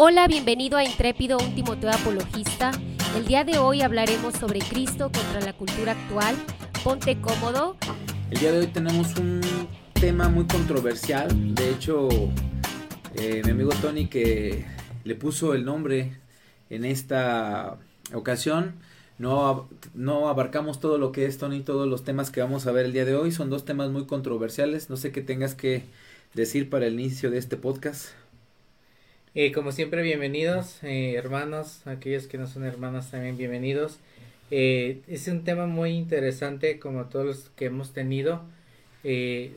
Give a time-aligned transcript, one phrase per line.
[0.00, 2.70] Hola, bienvenido a Intrépido, un Timoteo apologista.
[3.16, 6.36] El día de hoy hablaremos sobre Cristo contra la cultura actual.
[6.84, 7.76] Ponte cómodo.
[8.30, 9.40] El día de hoy tenemos un
[9.94, 11.52] tema muy controversial.
[11.52, 12.08] De hecho,
[13.16, 14.66] eh, mi amigo Tony que
[15.02, 16.12] le puso el nombre
[16.70, 17.76] en esta
[18.14, 18.76] ocasión.
[19.18, 22.86] No, no abarcamos todo lo que es Tony, todos los temas que vamos a ver
[22.86, 23.32] el día de hoy.
[23.32, 24.90] Son dos temas muy controversiales.
[24.90, 25.82] No sé qué tengas que
[26.34, 28.10] decir para el inicio de este podcast.
[29.34, 33.98] Eh, como siempre, bienvenidos, eh, hermanos, aquellos que no son hermanos también bienvenidos.
[34.50, 38.42] Eh, es un tema muy interesante como todos los que hemos tenido.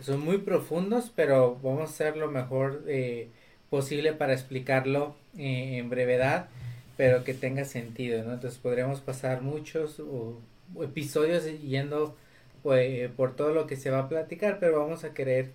[0.01, 2.83] son muy profundos, pero vamos a hacer lo mejor
[3.69, 6.49] posible para explicarlo en brevedad,
[6.97, 8.33] pero que tenga sentido, ¿no?
[8.33, 10.01] Entonces podremos pasar muchos
[10.81, 12.15] episodios yendo
[13.15, 15.51] por todo lo que se va a platicar, pero vamos a querer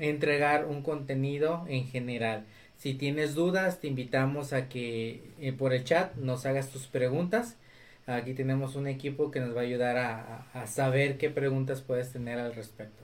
[0.00, 2.44] entregar un contenido en general.
[2.78, 7.56] Si tienes dudas, te invitamos a que eh, por el chat nos hagas tus preguntas.
[8.06, 12.38] Aquí tenemos un equipo que nos va a ayudar a, saber qué preguntas puedes tener
[12.38, 13.02] al respecto.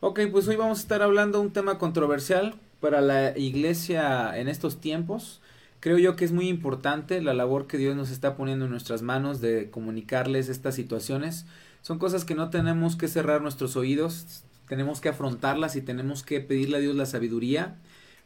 [0.00, 4.48] Ok, pues hoy vamos a estar hablando de un tema controversial para la iglesia en
[4.48, 5.40] estos tiempos.
[5.80, 9.02] Creo yo que es muy importante la labor que Dios nos está poniendo en nuestras
[9.02, 11.46] manos de comunicarles estas situaciones.
[11.82, 16.40] Son cosas que no tenemos que cerrar nuestros oídos, tenemos que afrontarlas y tenemos que
[16.40, 17.76] pedirle a Dios la sabiduría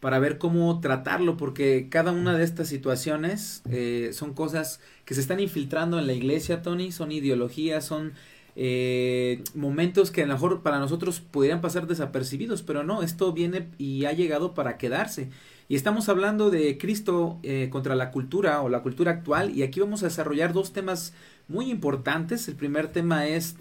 [0.02, 5.20] para ver cómo tratarlo, porque cada una de estas situaciones eh, son cosas que se
[5.20, 8.12] están infiltrando en la iglesia, Tony, son ideologías, son
[8.56, 13.68] eh, momentos que a lo mejor para nosotros podrían pasar desapercibidos, pero no, esto viene
[13.78, 15.30] y ha llegado para quedarse.
[15.68, 19.78] Y estamos hablando de Cristo eh, contra la cultura o la cultura actual, y aquí
[19.78, 21.14] vamos a desarrollar dos temas
[21.46, 22.48] muy importantes.
[22.48, 23.56] El primer tema es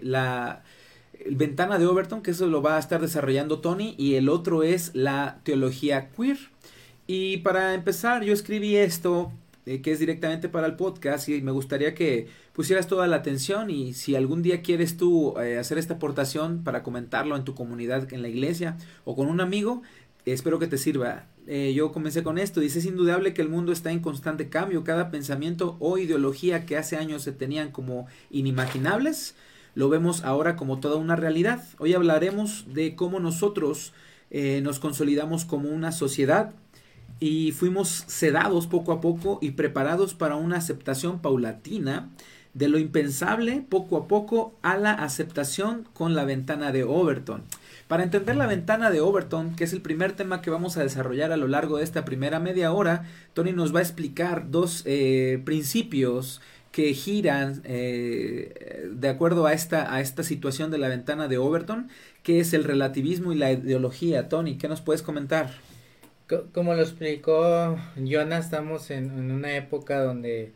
[0.00, 0.62] la
[1.30, 4.90] Ventana de Overton, que eso lo va a estar desarrollando Tony, y el otro es
[4.94, 6.38] la teología queer.
[7.06, 9.32] Y para empezar, yo escribí esto,
[9.66, 13.68] eh, que es directamente para el podcast, y me gustaría que pusieras toda la atención
[13.68, 18.10] y si algún día quieres tú eh, hacer esta aportación para comentarlo en tu comunidad,
[18.12, 19.82] en la iglesia o con un amigo,
[20.24, 21.26] espero que te sirva.
[21.46, 24.84] Eh, yo comencé con esto, dice es indudable que el mundo está en constante cambio,
[24.84, 29.34] cada pensamiento o ideología que hace años se tenían como inimaginables,
[29.74, 31.64] lo vemos ahora como toda una realidad.
[31.78, 33.92] Hoy hablaremos de cómo nosotros
[34.30, 36.52] eh, nos consolidamos como una sociedad
[37.20, 42.10] y fuimos sedados poco a poco y preparados para una aceptación paulatina
[42.54, 47.42] de lo impensable poco a poco a la aceptación con la ventana de Overton.
[47.88, 51.32] Para entender la ventana de Overton, que es el primer tema que vamos a desarrollar
[51.32, 55.42] a lo largo de esta primera media hora, Tony nos va a explicar dos eh,
[55.44, 56.40] principios
[56.74, 61.88] que giran eh, de acuerdo a esta, a esta situación de la ventana de Overton,
[62.24, 64.28] que es el relativismo y la ideología.
[64.28, 65.52] Tony, ¿qué nos puedes comentar?
[66.52, 70.50] Como lo explicó Jonas, estamos en, una época donde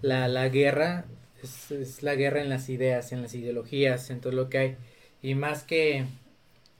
[0.00, 1.06] la, la guerra
[1.42, 4.76] es, la guerra en las ideas, en las ideologías, en todo lo que hay.
[5.22, 6.04] Y más que...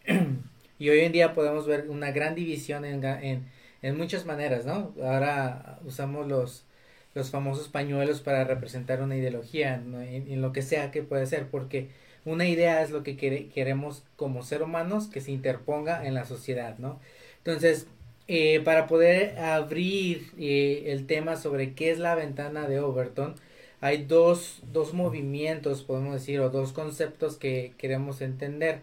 [0.79, 3.47] y hoy en día podemos ver una gran división en, en,
[3.83, 4.95] en muchas maneras, ¿no?
[5.03, 6.68] Ahora usamos los
[7.15, 11.89] los famosos pañuelos para representar una ideología, en, lo que sea que puede ser, porque
[12.25, 16.79] una idea es lo que queremos como ser humanos que se interponga en la sociedad,
[16.79, 17.01] ¿no?
[17.39, 17.87] Entonces,
[18.29, 23.35] eh, para poder abrir eh, el tema sobre qué es la ventana de Overton,
[23.81, 28.81] hay dos, dos movimientos, podemos decir, o dos conceptos que queremos entender.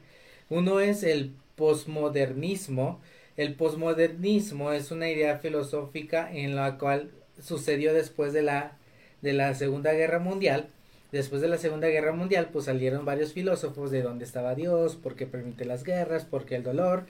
[0.50, 3.02] Uno es el posmodernismo.
[3.38, 7.12] El posmodernismo es una idea filosófica en la cual
[7.42, 8.78] sucedió después de la,
[9.22, 10.68] de la Segunda Guerra Mundial.
[11.12, 15.16] Después de la Segunda Guerra Mundial, pues salieron varios filósofos de dónde estaba Dios, por
[15.16, 17.06] qué permite las guerras, por qué el dolor.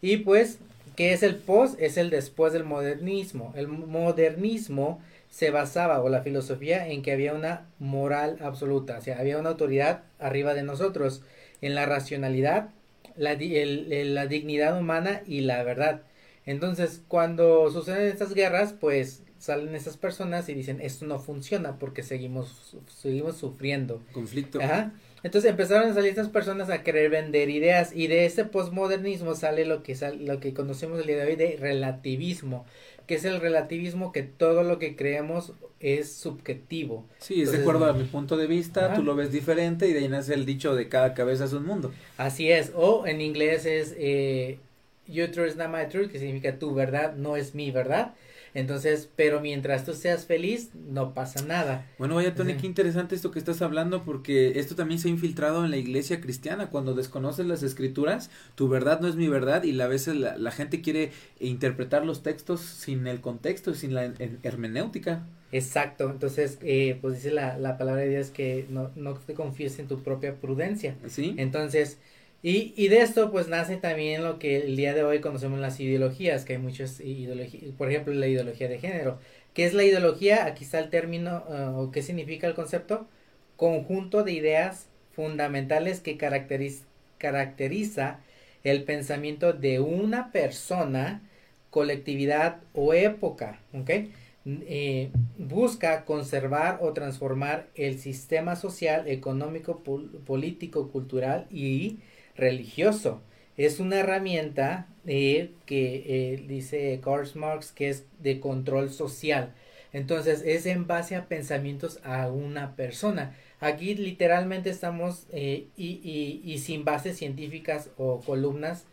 [0.00, 0.58] Y pues,
[0.96, 1.80] ¿qué es el post?
[1.80, 3.52] Es el después del modernismo.
[3.56, 9.18] El modernismo se basaba, o la filosofía, en que había una moral absoluta, o sea,
[9.18, 11.22] había una autoridad arriba de nosotros,
[11.60, 12.70] en la racionalidad,
[13.16, 16.02] la, la dignidad humana y la verdad.
[16.46, 22.02] Entonces, cuando suceden estas guerras, pues salen esas personas y dicen, esto no funciona porque
[22.02, 24.02] seguimos, seguimos sufriendo.
[24.12, 24.60] Conflicto.
[24.60, 24.92] Ajá.
[25.22, 29.64] Entonces empezaron a salir estas personas a querer vender ideas y de ese posmodernismo sale
[29.64, 32.64] lo que sale, lo que conocemos el día de hoy de relativismo,
[33.06, 37.06] que es el relativismo que todo lo que creemos es subjetivo.
[37.18, 40.00] Sí, es de acuerdo a mi punto de vista, tú lo ves diferente y de
[40.00, 41.92] ahí nace el dicho de cada cabeza es un mundo.
[42.18, 44.58] Así es, o en inglés es eh,
[45.06, 48.14] your truth is not my truth, que significa tu verdad no es mi verdad.
[48.54, 51.86] Entonces, pero mientras tú seas feliz, no pasa nada.
[51.98, 55.64] Bueno, vaya Tony, qué interesante esto que estás hablando, porque esto también se ha infiltrado
[55.64, 56.70] en la iglesia cristiana.
[56.70, 60.80] Cuando desconoces las escrituras, tu verdad no es mi verdad y a veces la, gente
[60.80, 64.12] quiere interpretar los textos sin el contexto, sin la
[64.42, 65.24] hermenéutica.
[65.52, 69.78] Exacto, entonces, eh, pues dice la, la palabra de Dios que no, no te confíes
[69.80, 70.96] en tu propia prudencia.
[71.08, 71.34] Sí.
[71.38, 71.98] Entonces,
[72.42, 75.78] y, y de esto pues nace también lo que el día de hoy conocemos las
[75.80, 79.18] ideologías, que hay muchas ideologías, por ejemplo la ideología de género.
[79.54, 80.46] ¿Qué es la ideología?
[80.46, 83.08] Aquí está el término, uh, o qué significa el concepto.
[83.56, 86.84] Conjunto de ideas fundamentales que caracteriza,
[87.18, 88.20] caracteriza
[88.64, 91.22] el pensamiento de una persona,
[91.70, 93.60] colectividad o época.
[93.74, 94.12] ¿okay?
[94.46, 99.82] Eh, busca conservar o transformar el sistema social, económico,
[100.24, 101.98] político, cultural y
[102.36, 103.20] religioso.
[103.56, 109.52] Es una herramienta que eh, dice Karl Marx que es de control social.
[109.92, 113.36] Entonces es en base a pensamientos a una persona.
[113.60, 118.84] Aquí literalmente estamos eh, y, y, sin bases científicas o columnas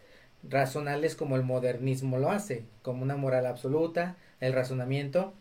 [0.43, 5.33] razonables como el modernismo lo hace, como una moral absoluta, el razonamiento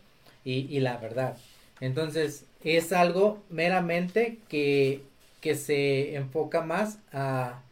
[0.44, 1.36] y, y la verdad.
[1.80, 5.02] Entonces es algo meramente que,
[5.40, 7.62] que se enfoca más a,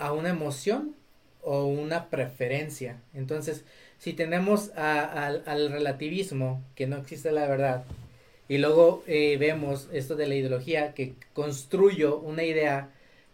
[0.00, 0.96] a una emoción
[1.42, 3.00] o una preferencia.
[3.14, 3.64] Entonces,
[3.98, 7.84] si tenemos al relativismo, que no existe la verdad,
[8.48, 12.90] y luego eh, vemos esto de la ideología, que construyo una idea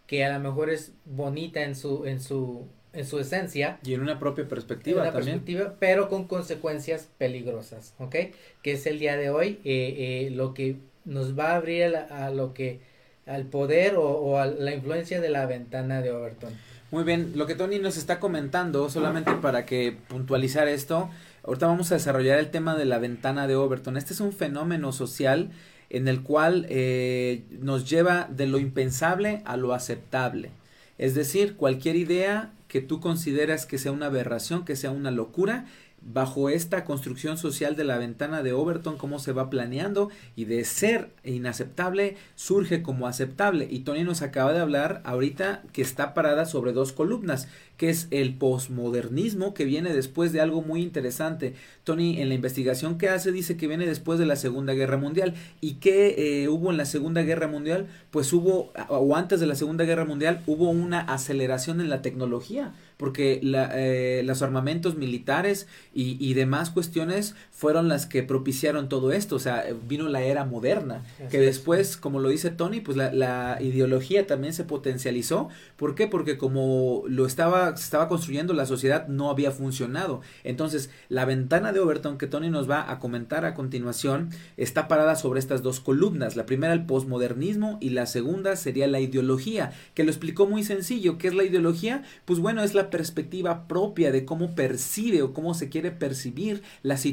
[0.06, 3.78] que a lo mejor es bonita en su, en su, en su esencia.
[3.82, 8.14] Y en una propia perspectiva una Perspectiva, pero con consecuencias peligrosas, ¿ok?
[8.62, 10.76] Que es el día de hoy eh, eh, lo que
[11.06, 12.80] nos va a abrir a lo que
[13.26, 16.50] al poder o, a la influencia de la ventana de Overton.
[16.92, 21.10] Muy bien, lo que Tony nos está comentando, solamente para que puntualizar esto,
[21.42, 23.96] ahorita vamos a desarrollar el tema de la ventana de Overton.
[23.96, 25.50] Este es un fenómeno social
[25.90, 30.50] en el cual eh, nos lleva de lo impensable a lo aceptable.
[30.98, 35.66] Es decir, cualquier idea que tú consideras que sea una aberración, que sea una locura,
[36.00, 40.64] bajo esta construcción social de la ventana de Overton, cómo se va planeando y de
[40.64, 43.66] ser inaceptable surge como aceptable.
[43.70, 48.06] Y Tony nos acaba de hablar ahorita que está parada sobre dos columnas, que es
[48.10, 51.54] el posmodernismo que viene después de algo muy interesante.
[51.82, 55.34] Tony en la investigación que hace dice que viene después de la Segunda Guerra Mundial.
[55.60, 57.88] ¿Y qué eh, hubo en la Segunda Guerra Mundial?
[58.10, 62.72] Pues hubo, o antes de la Segunda Guerra Mundial, hubo una aceleración en la tecnología
[62.96, 69.12] porque la, eh, los armamentos militares y, y, demás cuestiones fueron las que propiciaron todo
[69.12, 73.10] esto, o sea, vino la era moderna, que después, como lo dice Tony, pues la,
[73.14, 76.06] la, ideología también se potencializó, ¿por qué?
[76.06, 81.72] Porque como lo estaba, se estaba construyendo la sociedad no había funcionado, entonces la ventana
[81.72, 84.28] de Overton que Tony nos va a comentar a continuación
[84.58, 89.00] está parada sobre estas dos columnas, la primera el posmodernismo y la segunda sería la
[89.00, 92.02] ideología, que lo explicó muy sencillo, ¿qué es la ideología?
[92.26, 97.06] Pues bueno, es la perspectiva propia de cómo percibe o cómo se quiere percibir las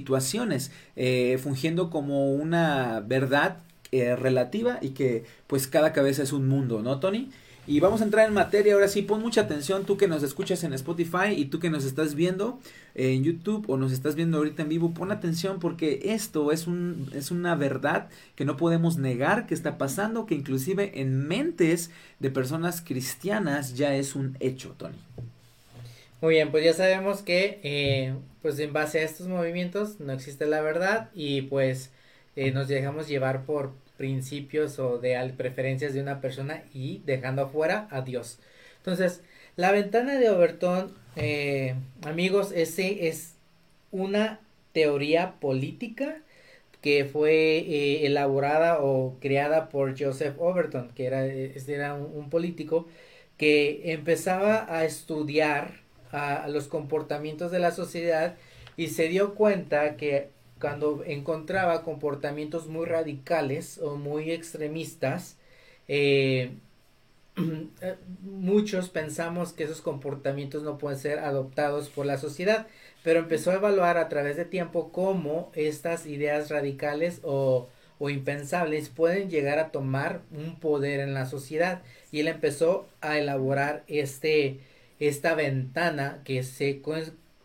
[0.96, 3.58] eh, fungiendo como una verdad
[3.92, 7.30] eh, relativa y que pues cada cabeza es un mundo, ¿no, Tony?
[7.66, 10.66] Y vamos a entrar en materia, ahora sí, pon mucha atención tú que nos escuchas
[10.66, 12.60] en Spotify y tú que nos estás viendo
[12.94, 17.10] en YouTube o nos estás viendo ahorita en vivo, pon atención porque esto es, un,
[17.14, 21.90] es una verdad que no podemos negar que está pasando, que inclusive en mentes
[22.20, 24.98] de personas cristianas ya es un hecho, Tony.
[26.24, 30.46] Muy bien, pues ya sabemos que eh, pues en base a estos movimientos no existe
[30.46, 31.92] la verdad y pues
[32.38, 37.90] eh, nos dejamos llevar por principios o de preferencias de una persona y dejando afuera
[37.92, 38.40] a Dios.
[38.78, 39.22] Entonces,
[39.58, 43.34] la ventana de Overton, eh, amigos, ese es
[43.92, 44.40] una
[44.72, 46.22] teoría política
[46.80, 52.88] que fue elaborada o creada por Joseph Overton, que era, este era un político
[53.38, 55.83] que empezaba a estudiar
[56.14, 58.36] a, los comportamientos de la sociedad
[58.78, 60.30] y se dio cuenta que
[60.62, 65.36] cuando encontraba comportamientos muy radicales o muy extremistas,
[65.88, 66.52] eh,
[68.22, 72.68] muchos pensamos que esos comportamientos no pueden ser adoptados por la sociedad,
[73.04, 77.68] pero empezó a evaluar a través de tiempo cómo estas ideas radicales o,
[78.00, 83.18] o impensables pueden llegar a tomar un poder en la sociedad y él empezó a
[83.18, 84.60] elaborar este
[85.08, 86.82] esta ventana que se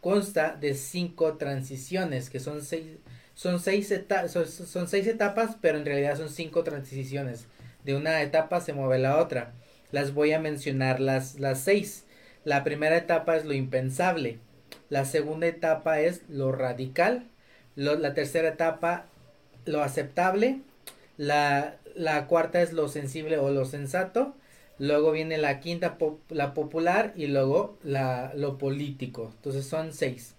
[0.01, 2.87] consta de cinco transiciones, que son seis,
[3.35, 7.47] son seis, etapas, pero en realidad son cinco transiciones.
[7.85, 9.55] De una etapa se mueve la otra.
[9.93, 12.05] Las voy a mencionar las, las seis.
[12.45, 14.39] La primera etapa es lo impensable,
[14.89, 17.27] la segunda etapa es lo radical,
[17.77, 19.07] la tercera etapa
[19.67, 20.61] lo aceptable,
[21.19, 24.35] la, la cuarta es lo sensible o lo sensato,
[24.79, 25.99] luego viene la quinta
[26.31, 29.33] la popular y luego la lo político.
[29.37, 30.35] Entonces son seis.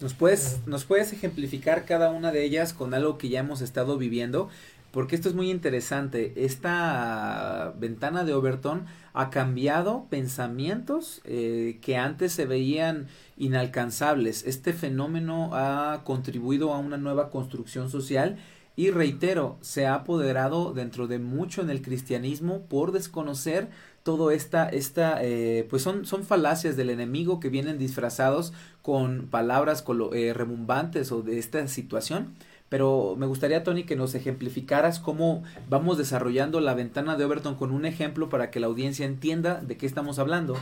[0.00, 3.98] ¿Nos puedes, ¿Nos puedes ejemplificar cada una de ellas con algo que ya hemos estado
[3.98, 4.48] viviendo?
[4.92, 6.32] Porque esto es muy interesante.
[6.36, 14.44] Esta ventana de Overton ha cambiado pensamientos eh, que antes se veían inalcanzables.
[14.46, 18.38] Este fenómeno ha contribuido a una nueva construcción social
[18.78, 23.66] y reitero, se ha apoderado dentro de mucho en el cristianismo por desconocer
[24.04, 29.84] todo esta, esta eh, pues son, son falacias del enemigo que vienen disfrazados con palabras
[30.12, 32.36] eh, rebumbantes o de esta situación.
[32.68, 37.72] Pero me gustaría, Tony, que nos ejemplificaras cómo vamos desarrollando la ventana de Overton con
[37.72, 40.56] un ejemplo para que la audiencia entienda de qué estamos hablando.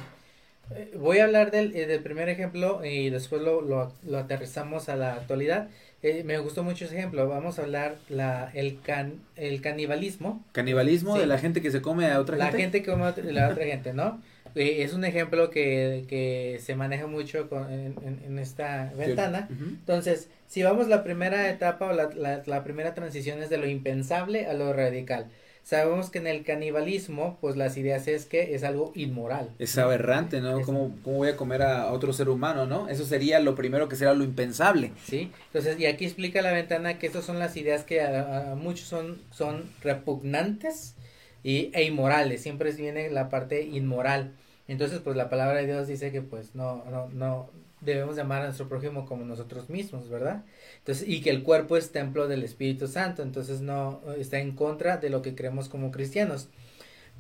[0.71, 4.97] Eh, voy a hablar del, del primer ejemplo y después lo, lo, lo aterrizamos a
[4.97, 5.69] la actualidad.
[6.07, 7.29] Eh, me gustó mucho ese ejemplo.
[7.29, 10.45] Vamos a hablar la el can el canibalismo.
[10.53, 12.53] Canibalismo de la gente que se come a otra gente.
[12.53, 14.23] La gente que come a la otra gente, ¿no?
[14.55, 19.49] Eh, es un ejemplo que, que se maneja mucho con, en, en, esta ventana.
[19.51, 23.67] Entonces, si vamos la primera etapa o la, la, la primera transición es de lo
[23.67, 25.27] impensable a lo radical.
[25.67, 29.51] Sabemos que en el canibalismo, pues las ideas es que es algo inmoral.
[29.59, 30.63] Es aberrante, ¿no?
[30.63, 32.89] ¿Cómo, voy a comer a otro ser humano, no?
[32.89, 34.93] Eso sería lo primero que sería lo impensable.
[35.05, 38.87] Sí, entonces, y aquí explica la ventana que estas son las ideas que a, muchos
[38.87, 40.95] son, son repugnantes
[41.43, 42.43] y, e inmorales.
[42.43, 44.37] Siempre viene la parte inmoral.
[44.69, 47.51] Entonces, pues la palabra de Dios dice que pues no, no, no,
[47.87, 50.45] debemos llamar a nuestro prójimo como nosotros mismos, ¿verdad?
[50.79, 54.99] Entonces, y que el cuerpo es templo del Espíritu Santo, entonces no está en contra
[54.99, 56.49] de lo que creemos como cristianos.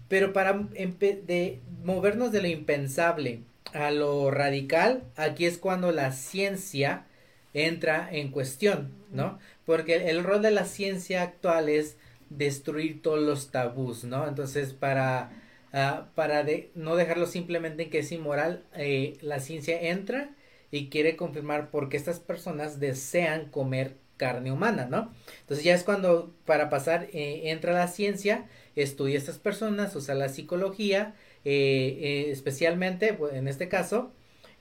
[0.08, 3.40] Pero para de movernos de lo impensable
[3.72, 7.06] a lo radical, aquí es cuando la ciencia
[7.54, 9.38] entra en cuestión, ¿no?
[9.64, 11.96] Porque el rol de la ciencia actual es
[12.28, 14.28] destruir todos los tabús, ¿no?
[14.28, 15.30] Entonces, para,
[15.72, 20.30] uh, para de, no dejarlo simplemente en que es inmoral, eh, la ciencia entra
[20.70, 25.12] y quiere confirmar por qué estas personas desean comer carne humana, ¿no?
[25.40, 30.14] Entonces ya es cuando para pasar eh, entra la ciencia, estudia a estas personas, usa
[30.14, 34.12] la psicología, eh, eh, especialmente pues, en este caso,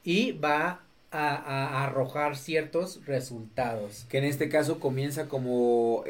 [0.04, 4.06] y va a, a, arrojar ciertos resultados.
[4.10, 6.04] Que en este caso comienza como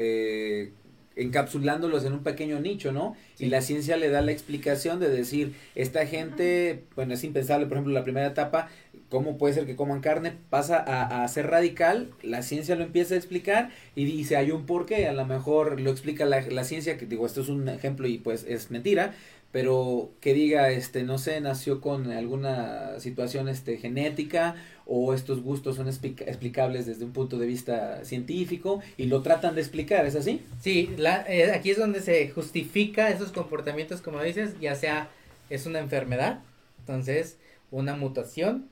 [1.16, 3.16] encapsulándolos en un pequeño nicho, ¿no?
[3.40, 7.78] Y la ciencia le da la explicación de decir, esta gente, bueno, es impensable, por
[7.78, 8.70] ejemplo, la primera etapa,
[9.10, 10.34] ¿cómo puede ser que coman carne?
[10.50, 14.66] Pasa a, a ser radical, la ciencia lo empieza a explicar y dice, hay un
[14.66, 18.08] porqué, a lo mejor lo explica la, la ciencia, que digo, esto es un ejemplo
[18.08, 19.14] y pues es mentira,
[19.56, 25.78] pero que diga, este, no sé, nació con alguna situación, este, genética o estos gustos
[25.78, 30.42] son explicables desde un punto de vista científico y lo tratan de explicar, ¿es así?
[30.60, 35.10] Sí, la, eh, aquí es donde se justifica esos comportamientos, como dices, ya sea
[35.50, 36.40] es una enfermedad,
[36.80, 37.38] entonces
[37.72, 38.68] una mutación,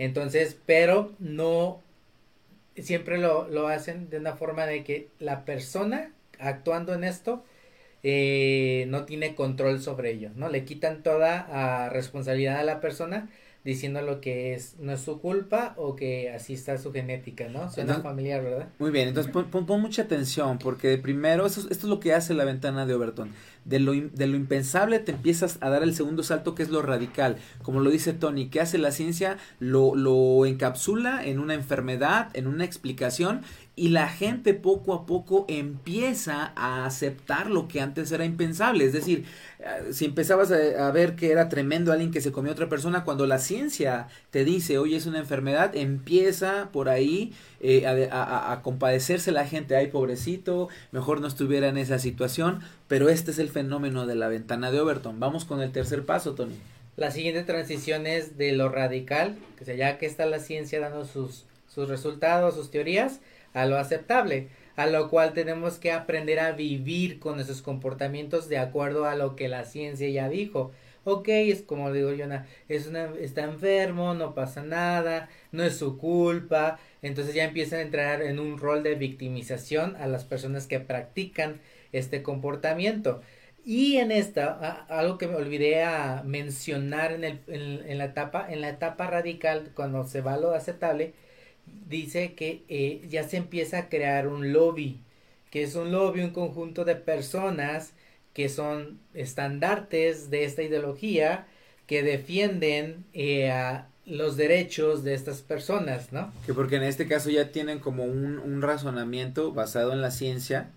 [0.00, 1.82] entonces, pero no
[2.76, 7.44] siempre lo, lo hacen de una forma de que la persona actuando en esto
[8.02, 10.48] eh, no tiene control sobre ello, ¿no?
[10.48, 13.28] Le quitan toda ah, responsabilidad a la persona
[13.64, 17.70] diciendo lo que es no es su culpa o que así está su genética, ¿no?
[17.70, 18.68] Suena familiar, ¿verdad?
[18.78, 22.32] Muy bien, entonces pon, pon, mucha atención porque primero, esto, esto, es lo que hace
[22.32, 23.32] la ventana de Overton.
[23.66, 26.80] De lo, de lo impensable te empiezas a dar el segundo salto que es lo
[26.80, 27.36] radical.
[27.62, 29.36] Como lo dice Tony, ¿qué hace la ciencia?
[29.58, 33.42] Lo, lo encapsula en una enfermedad, en una explicación
[33.80, 38.84] y la gente poco a poco empieza a aceptar lo que antes era impensable.
[38.84, 39.24] Es decir,
[39.58, 43.04] eh, si empezabas a, ver que era tremendo alguien que se comió a otra persona,
[43.04, 47.32] cuando la ciencia te dice, oye, es una enfermedad, empieza por ahí
[47.62, 53.08] eh, a, a, compadecerse la gente, ay, pobrecito, mejor no estuviera en esa situación, pero
[53.08, 55.18] este es el fenómeno de la ventana de Overton.
[55.20, 56.56] Vamos con el tercer paso, Tony.
[56.98, 61.06] La siguiente transición es de lo radical, que sea, ya que está la ciencia dando
[61.06, 63.20] sus, sus resultados, sus teorías,
[63.54, 68.58] a lo aceptable, a lo cual tenemos que aprender a vivir con esos comportamientos de
[68.58, 70.72] acuerdo a lo que la ciencia ya dijo.
[71.04, 72.26] Ok, es como digo yo,
[72.68, 77.82] es una, está enfermo, no pasa nada, no es su culpa, entonces ya empiezan a
[77.82, 81.60] entrar en un rol de victimización a las personas que practican
[81.92, 83.22] este comportamiento.
[83.64, 88.60] Y en esta, algo que me olvidé a mencionar en, el, en, la etapa, en
[88.62, 91.14] la etapa radical, cuando se va a lo aceptable,
[91.88, 95.00] dice que eh, ya se empieza a crear un lobby,
[95.50, 97.92] que es un lobby, un conjunto de personas
[98.32, 101.46] que son estandartes de esta ideología,
[101.86, 106.32] que defienden eh, a los derechos de estas personas, ¿no?
[106.46, 110.70] Que porque en este caso ya tienen como un, un razonamiento basado en la ciencia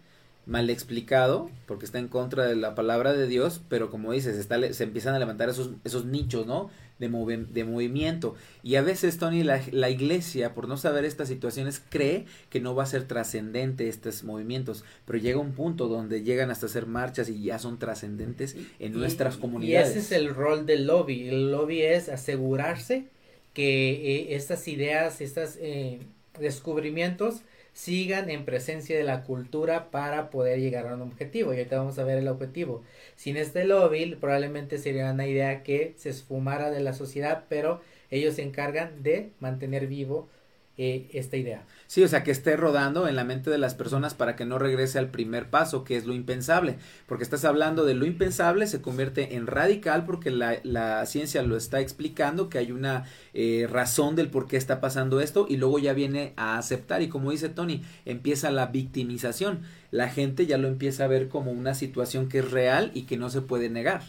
[0.45, 4.73] mal explicado, porque está en contra de la palabra de Dios, pero como dices, está,
[4.73, 6.69] se empiezan a levantar esos, esos nichos, ¿no?
[7.09, 8.35] De, de movimiento.
[8.63, 12.75] Y a veces, Tony, la, la, iglesia, por no saber estas situaciones, cree que no
[12.75, 17.29] va a ser trascendente estos movimientos, pero llega un punto donde llegan hasta hacer marchas
[17.29, 19.95] y ya son trascendentes en nuestras comunidades.
[19.95, 21.27] Y ese es el rol del lobby.
[21.27, 23.05] El lobby es asegurarse
[23.53, 25.99] que eh, estas ideas, estos eh,
[26.39, 27.41] descubrimientos,
[27.73, 31.53] sigan en presencia de la cultura para poder llegar a un objetivo.
[31.53, 32.83] Y ahorita vamos a ver el objetivo.
[33.15, 38.35] Sin este lobby, probablemente sería una idea que se esfumara de la sociedad, pero ellos
[38.35, 40.29] se encargan de mantener vivo
[40.77, 41.65] eh, esta idea.
[41.93, 44.57] Sí, o sea, que esté rodando en la mente de las personas para que no
[44.57, 48.81] regrese al primer paso, que es lo impensable, porque estás hablando de lo impensable, se
[48.81, 54.31] convierte en radical porque la, ciencia lo está explicando, que hay una eh, razón del
[54.31, 57.83] por qué está pasando esto, y luego ya viene a aceptar, y como dice Tony,
[58.05, 62.49] empieza la victimización, la gente ya lo empieza a ver como una situación que es
[62.49, 64.01] real y que no se puede negar.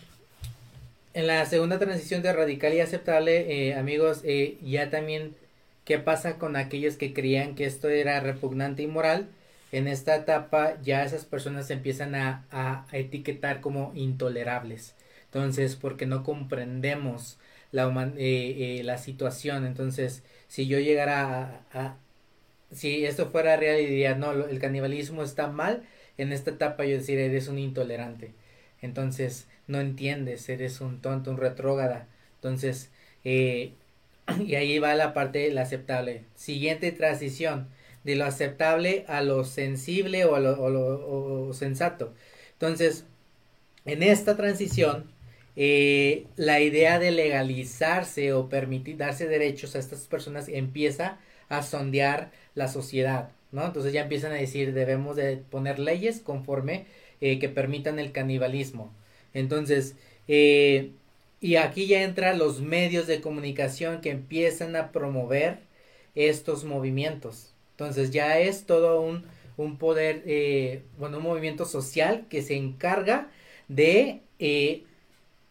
[1.12, 5.34] En la segunda transición de radical y aceptable, eh, amigos, eh, ya también
[5.84, 9.28] ¿Qué pasa con aquellos que creían que esto era repugnante y moral?
[9.72, 14.94] En esta etapa ya esas personas se empiezan a, etiquetar como intolerables.
[15.26, 17.38] Entonces, porque no comprendemos
[17.72, 19.66] la, eh, eh, situación.
[19.66, 21.96] Entonces, si yo llegara a, a,
[22.72, 25.82] si esto fuera real y diría, no, el canibalismo está mal,
[26.18, 28.32] en esta etapa yo decir, eres un intolerante.
[28.80, 32.08] Entonces, no entiendes, eres un tonto, un retrógada.
[32.36, 32.90] Entonces,
[33.24, 33.72] eh,
[34.46, 36.24] y ahí va la parte la aceptable.
[36.34, 37.68] Siguiente transición,
[38.04, 42.12] de lo aceptable a lo sensible o a lo, sensato.
[42.52, 43.06] Entonces,
[43.84, 45.10] en esta transición,
[45.56, 52.32] eh, la idea de legalizarse o permitir darse derechos a estas personas empieza a sondear
[52.54, 53.64] la sociedad, ¿no?
[53.66, 56.86] Entonces ya empiezan a decir debemos de poner leyes conforme
[57.20, 58.92] eh, que permitan el canibalismo.
[59.34, 59.96] Entonces,
[60.28, 60.92] eh,
[61.40, 65.58] y aquí ya entran los medios de comunicación que empiezan a promover
[66.14, 67.52] estos movimientos.
[67.72, 69.24] Entonces ya es todo un,
[69.56, 73.30] un poder, eh, bueno, un movimiento social que se encarga
[73.68, 74.84] de eh,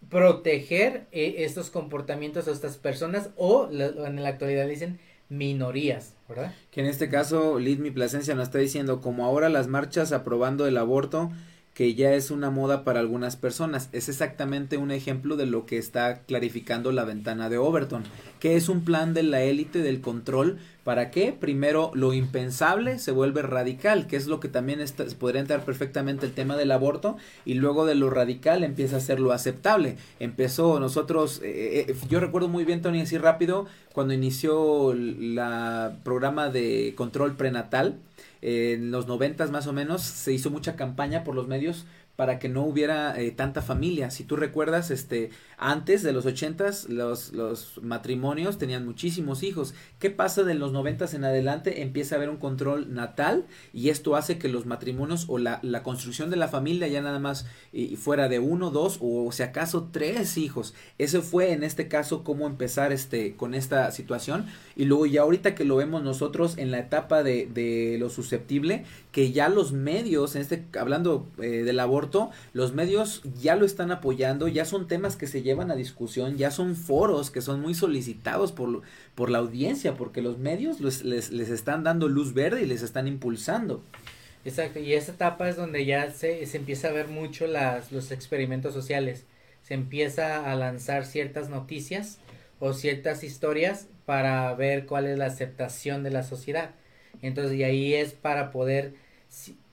[0.10, 6.54] proteger eh, estos comportamientos a estas personas o en la actualidad dicen minorías, ¿verdad?
[6.72, 10.68] Que en este caso Lid Mi Plasencia nos está diciendo como ahora las marchas aprobando
[10.68, 11.32] el aborto
[11.74, 13.90] que ya es una moda para algunas personas.
[13.92, 18.04] Es exactamente un ejemplo de lo que está clarificando la ventana de Overton,
[18.40, 20.60] que es un plan de la élite del control.
[20.84, 21.36] ¿Para qué?
[21.38, 26.26] Primero, lo impensable se vuelve radical, que es lo que también está, podría entrar perfectamente
[26.26, 29.96] el tema del aborto, y luego de lo radical empieza a ser lo aceptable.
[30.20, 35.40] Empezó nosotros, eh, eh, yo recuerdo muy bien, Tony, así rápido, cuando inició el
[36.04, 37.98] programa de control prenatal,
[38.44, 42.50] en los noventas más o menos se hizo mucha campaña por los medios para que
[42.50, 44.12] no hubiera eh, tanta familia.
[44.12, 49.74] Si tú recuerdas, este, antes de los ochentas, los, los matrimonios tenían muchísimos hijos.
[50.00, 51.82] ¿Qué pasa de los noventas en adelante?
[51.82, 55.82] Empieza a haber un control natal y esto hace que los matrimonios o la, la
[55.82, 57.48] construcción de la familia ya nada más
[57.98, 60.74] fuera de uno, dos o si acaso tres hijos.
[60.98, 64.46] Ese fue en este caso cómo empezar este, con esta situación.
[64.76, 68.86] Y luego ya ahorita que lo vemos nosotros en la etapa de, de lo susceptible,
[69.12, 71.80] que ya los medios, en este, hablando eh, del
[72.54, 76.52] los medios ya lo están apoyando, ya son temas que se llevan a discusión, ya
[76.52, 78.82] son foros que son muy solicitados por,
[79.16, 83.08] por la audiencia, porque los medios les, les están dando luz verde y les están
[83.08, 83.82] impulsando.
[84.46, 88.12] Exacto, y esta etapa es donde ya se, se empieza a ver mucho las, los
[88.12, 89.26] experimentos sociales,
[89.62, 92.20] se empieza a lanzar ciertas noticias
[92.60, 96.72] o ciertas historias para ver cuál es la aceptación de la sociedad.
[97.22, 98.96] Entonces, y ahí es para poder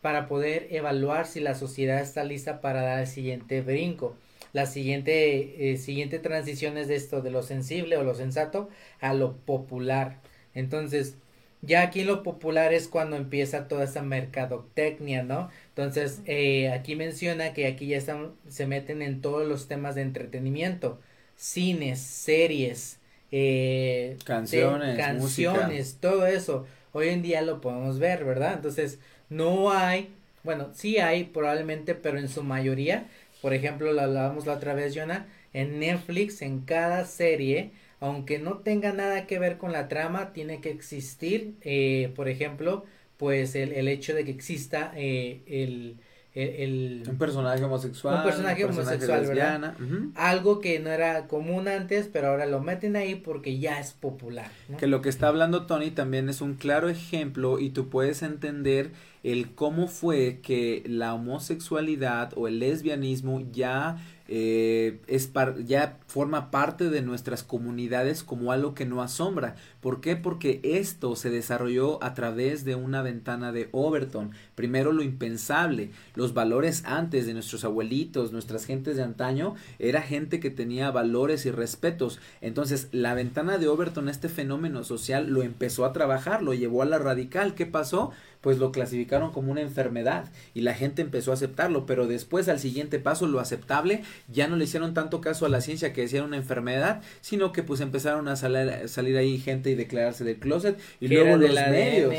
[0.00, 4.16] para poder evaluar si la sociedad está lista para dar el siguiente brinco.
[4.52, 8.68] La siguiente, eh, siguiente transición es de esto, de lo sensible o lo sensato
[9.00, 10.18] a lo popular.
[10.54, 11.14] Entonces,
[11.62, 15.50] ya aquí lo popular es cuando empieza toda esa mercadotecnia, ¿no?
[15.68, 20.02] Entonces, eh, aquí menciona que aquí ya están, se meten en todos los temas de
[20.02, 20.98] entretenimiento,
[21.36, 22.98] cines, series,
[23.30, 26.66] eh, canciones, canciones, todo eso.
[26.92, 28.54] Hoy en día lo podemos ver, ¿verdad?
[28.54, 28.98] Entonces,
[29.30, 30.10] no hay,
[30.44, 33.08] bueno, sí hay probablemente, pero en su mayoría,
[33.42, 38.58] por ejemplo, lo hablábamos la otra vez, Jonah, en Netflix, en cada serie, aunque no
[38.58, 42.84] tenga nada que ver con la trama, tiene que existir, eh, por ejemplo,
[43.16, 45.96] pues el, el, hecho de que exista eh, el,
[46.34, 49.74] el, un personaje homosexual, un personaje, homosexual, ¿verdad?
[50.14, 54.50] Algo que no era común antes, pero ahora lo meten ahí porque ya es popular.
[54.78, 58.92] Que lo que está hablando Tony también es un claro ejemplo y tú puedes entender
[59.24, 63.98] el cómo fue que la homosexualidad o el lesbianismo ya
[64.32, 65.32] eh, es
[65.66, 69.56] ya forma parte de nuestras comunidades como algo que no asombra.
[69.80, 70.14] ¿Por qué?
[70.14, 74.30] Porque esto se desarrolló a través de una ventana de Overton.
[74.54, 80.38] Primero lo impensable, los valores antes de nuestros abuelitos, nuestras gentes de antaño, era gente
[80.38, 82.20] que tenía valores y respetos.
[82.40, 86.86] Entonces la ventana de Overton, este fenómeno social, lo empezó a trabajar, lo llevó a
[86.86, 87.56] la radical.
[87.56, 88.12] ¿Qué pasó?
[88.40, 92.58] Pues lo clasificaron como una enfermedad y la gente empezó a aceptarlo, pero después al
[92.58, 96.24] siguiente paso lo aceptable ya no le hicieron tanto caso a la ciencia que decía
[96.24, 100.78] una enfermedad, sino que pues empezaron a salir, salir ahí gente y declararse del closet
[101.00, 102.14] y luego los medios.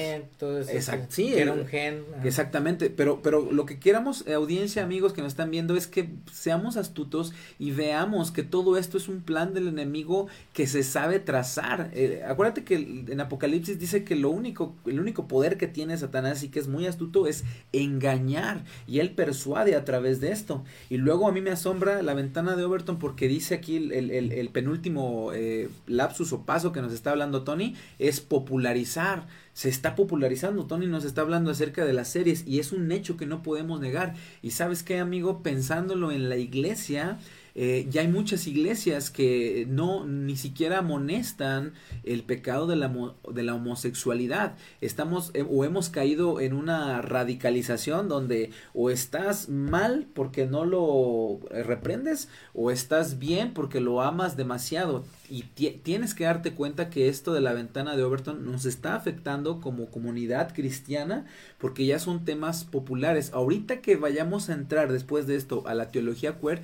[0.69, 2.03] Exacto, sí, era un gen.
[2.23, 6.10] Exactamente, pero pero lo que queramos eh, audiencia, amigos que nos están viendo es que
[6.31, 11.19] seamos astutos y veamos que todo esto es un plan del enemigo que se sabe
[11.19, 11.89] trazar.
[11.93, 16.43] Eh, acuérdate que en Apocalipsis dice que lo único el único poder que tiene Satanás
[16.43, 20.63] y que es muy astuto es engañar y él persuade a través de esto.
[20.89, 24.50] Y luego a mí me asombra la ventana de Overton porque dice aquí el, el,
[24.50, 29.26] penúltimo eh, lapsus o paso que nos está hablando Tony es popularizar.
[29.54, 33.17] Se está popularizando, Tony nos está hablando acerca de las series y es un hecho
[33.17, 34.15] que no podemos negar.
[34.41, 37.19] Y sabes qué, amigo, pensándolo en la iglesia,
[37.55, 42.91] eh, ya hay muchas iglesias que no ni siquiera amonestan el pecado de la,
[43.31, 44.55] de la homosexualidad.
[44.79, 51.39] Estamos eh, o hemos caído en una radicalización donde o estás mal porque no lo
[51.51, 55.03] eh, reprendes o estás bien porque lo amas demasiado.
[55.29, 59.61] Y tienes que darte cuenta que esto de la ventana de Overton nos está afectando
[59.61, 61.25] como comunidad cristiana
[61.57, 63.31] porque ya son temas populares.
[63.33, 66.61] Ahorita que vayamos a entrar después de esto a la teología queer,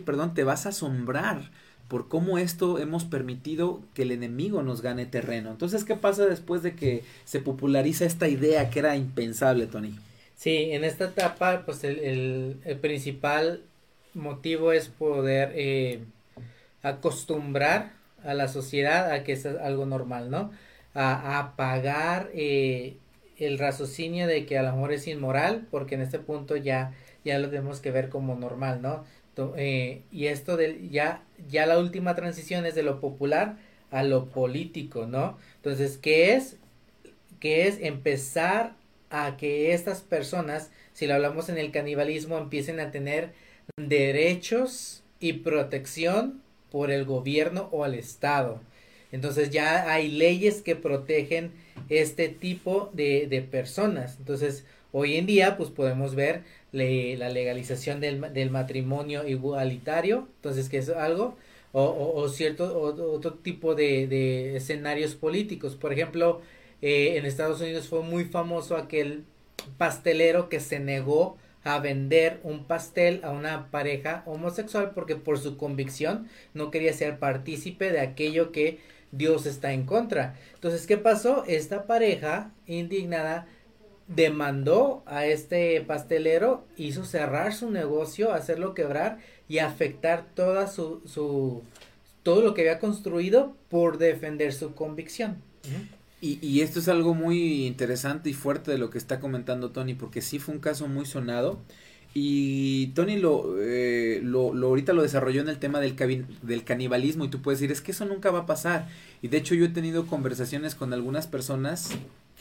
[0.00, 1.50] perdón, te vas a asombrar
[1.88, 5.50] por cómo esto hemos permitido que el enemigo nos gane terreno.
[5.50, 9.94] Entonces, ¿qué pasa después de que se populariza esta idea que era impensable, Tony?
[10.34, 13.60] Sí, en esta etapa, pues el, el, principal
[14.14, 16.00] motivo es poder eh,
[16.82, 17.92] acostumbrar
[18.24, 20.50] a la sociedad a que es algo normal, ¿no?
[20.94, 22.96] A, apagar eh,
[23.36, 27.38] el raciocinio de que a lo mejor es inmoral, porque en este punto ya, ya
[27.38, 29.04] lo tenemos que ver como normal, ¿no?
[29.56, 33.56] Eh, y esto de ya, ya la última transición es de lo popular
[33.90, 35.38] a lo político, ¿no?
[35.56, 36.56] Entonces, ¿qué es?
[37.40, 38.74] ¿Qué es empezar
[39.10, 43.32] a que estas personas, si lo hablamos en el canibalismo, empiecen a tener
[43.76, 48.60] derechos y protección por el gobierno o el Estado.
[49.12, 51.52] Entonces ya hay leyes que protegen
[51.90, 54.16] este tipo de, de personas.
[54.18, 60.78] Entonces, hoy en día, pues podemos ver la legalización del, del, matrimonio igualitario, entonces que
[60.78, 61.36] es algo,
[61.72, 65.76] o, o, cierto, otro tipo de, de, escenarios políticos.
[65.76, 66.40] Por ejemplo,
[66.80, 69.24] eh, en Estados Unidos fue muy famoso aquel
[69.78, 75.56] pastelero que se negó a vender un pastel a una pareja homosexual porque por su
[75.56, 78.80] convicción no quería ser partícipe de aquello que
[79.12, 80.34] Dios está en contra.
[80.54, 81.44] Entonces, ¿qué pasó?
[81.46, 83.46] Esta pareja indignada
[84.08, 91.62] demandó a este pastelero, hizo cerrar su negocio, hacerlo quebrar y afectar toda su, su
[92.22, 95.36] todo lo que había construido por defender su convicción.
[96.20, 99.94] Y, y, esto es algo muy interesante y fuerte de lo que está comentando Tony,
[99.94, 101.58] porque sí fue un caso muy sonado.
[102.14, 105.96] Y Tony lo, eh, lo, lo, ahorita lo desarrolló en el tema del,
[106.42, 108.88] del canibalismo y tú puedes decir, es que eso nunca va a pasar.
[109.22, 111.90] Y de hecho yo he tenido conversaciones con algunas personas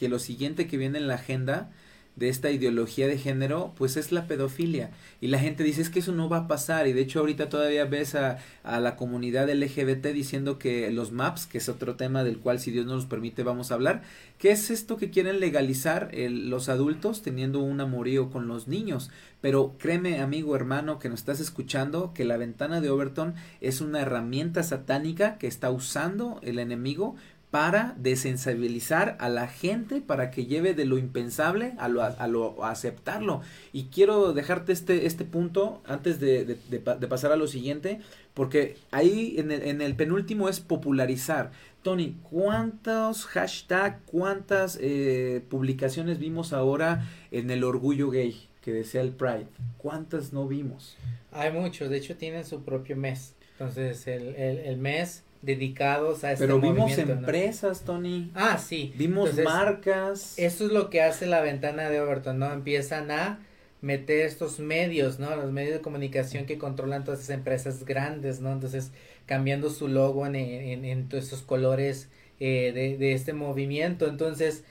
[0.01, 1.69] que lo siguiente que viene en la agenda
[2.15, 4.89] de esta ideología de género, pues es la pedofilia.
[5.21, 6.87] Y la gente dice, es que eso no va a pasar.
[6.87, 11.45] Y de hecho ahorita todavía ves a, a la comunidad LGBT diciendo que los MAPS,
[11.45, 14.01] que es otro tema del cual si Dios nos permite vamos a hablar,
[14.39, 19.11] ¿qué es esto que quieren legalizar los adultos teniendo un amorío con los niños?
[19.39, 24.01] Pero créeme, amigo, hermano, que nos estás escuchando, que la ventana de Overton es una
[24.01, 27.15] herramienta satánica que está usando el enemigo
[27.51, 32.63] para desensibilizar a la gente para que lleve de lo impensable a lo, a lo
[32.63, 33.41] aceptarlo.
[33.73, 37.99] Y quiero dejarte este, este punto antes de, de, pasar a lo siguiente,
[38.33, 41.51] porque ahí en el, en el, penúltimo es popularizar.
[41.83, 49.11] Tony, ¿cuántos hashtags, cuántas eh, publicaciones vimos ahora en el orgullo gay que desea el
[49.11, 49.47] Pride?
[49.77, 50.95] ¿Cuántas no vimos?
[51.33, 53.35] Hay muchos, de hecho tienen su propio mes.
[53.53, 58.32] Entonces el, el, el mes dedicados a este Pero vimos empresas, Tony.
[58.36, 58.93] Ah, sí.
[58.95, 60.38] Vimos marcas.
[60.38, 62.51] Eso es lo que hace la ventana de Overton, ¿no?
[62.51, 63.39] Empiezan a
[63.82, 65.36] meter estos medios, ¿no?
[65.36, 68.51] Los medios de comunicación que controlan todas esas empresas grandes, ¿no?
[68.51, 68.91] Entonces,
[69.25, 74.08] cambiando su logo en, en, en todos estos colores eh, de, de, este movimiento.
[74.08, 74.63] Entonces,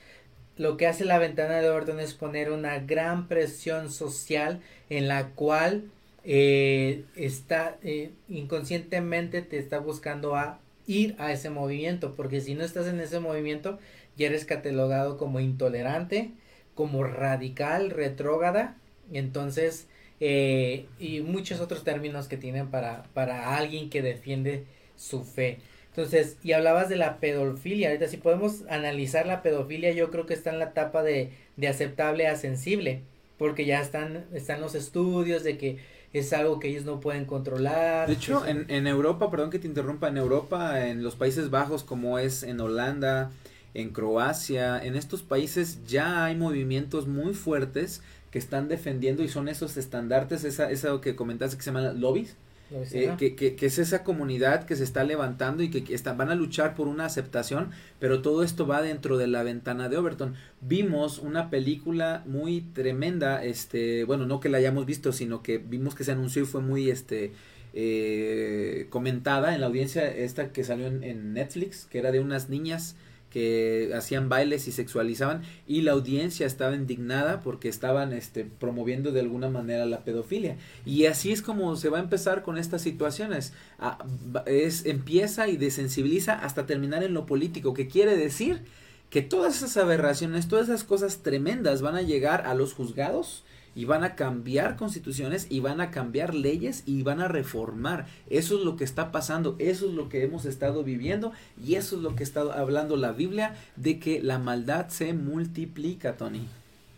[0.56, 5.30] lo que hace la ventana de orden es poner una gran presión social en la
[5.30, 5.90] cual
[6.24, 12.64] eh, está eh, inconscientemente te está buscando a ir a ese movimiento, porque si no
[12.64, 13.78] estás en ese movimiento,
[14.16, 16.32] ya eres catalogado como intolerante,
[16.74, 18.76] como radical, retrógrada,
[19.12, 19.86] entonces,
[20.20, 24.64] eh, y muchos otros términos que tienen para, para alguien que defiende
[24.96, 25.58] su fe.
[25.88, 30.34] Entonces, y hablabas de la pedofilia, ahorita si podemos analizar la pedofilia, yo creo que
[30.34, 33.02] está en la etapa de, de aceptable a sensible,
[33.38, 35.78] porque ya están, están los estudios de que
[36.12, 38.08] es algo que ellos no pueden controlar.
[38.08, 41.84] De hecho, en, en Europa, perdón que te interrumpa, en Europa, en los Países Bajos,
[41.84, 43.30] como es en Holanda,
[43.74, 49.48] en Croacia, en estos países ya hay movimientos muy fuertes que están defendiendo y son
[49.48, 52.36] esos estandartes, esa, esa que comentaste que se llama lobbies,
[52.70, 56.16] eh, que, que, que, es esa comunidad que se está levantando y que, que están,
[56.16, 59.96] van a luchar por una aceptación, pero todo esto va dentro de la ventana de
[59.96, 60.34] Overton.
[60.60, 65.94] Vimos una película muy tremenda, este, bueno, no que la hayamos visto, sino que vimos
[65.94, 67.32] que se anunció y fue muy, este,
[67.72, 72.48] eh, comentada en la audiencia esta que salió en, en Netflix, que era de unas
[72.48, 72.96] niñas
[73.30, 79.20] que hacían bailes y sexualizaban y la audiencia estaba indignada porque estaban este promoviendo de
[79.20, 80.56] alguna manera la pedofilia.
[80.84, 83.52] Y así es como se va a empezar con estas situaciones.
[83.78, 84.04] Ah,
[84.46, 88.62] es empieza y desensibiliza hasta terminar en lo político que quiere decir
[89.10, 93.84] que todas esas aberraciones todas esas cosas tremendas van a llegar a los juzgados y
[93.84, 98.06] van a cambiar constituciones y van a cambiar leyes y van a reformar.
[98.28, 101.96] Eso es lo que está pasando, eso es lo que hemos estado viviendo y eso
[101.96, 106.46] es lo que está hablando la Biblia de que la maldad se multiplica, Tony.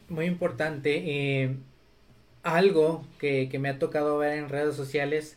[0.09, 1.03] Muy importante.
[1.05, 1.57] Eh,
[2.43, 5.37] algo que, que, me ha tocado ver en redes sociales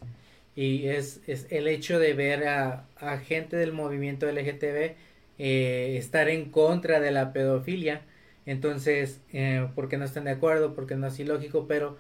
[0.56, 4.96] y es, es el hecho de ver a, a gente del movimiento LGTB
[5.38, 8.02] eh, estar en contra de la pedofilia
[8.46, 11.98] entonces, eh, porque no están de acuerdo, porque no es ilógico, pero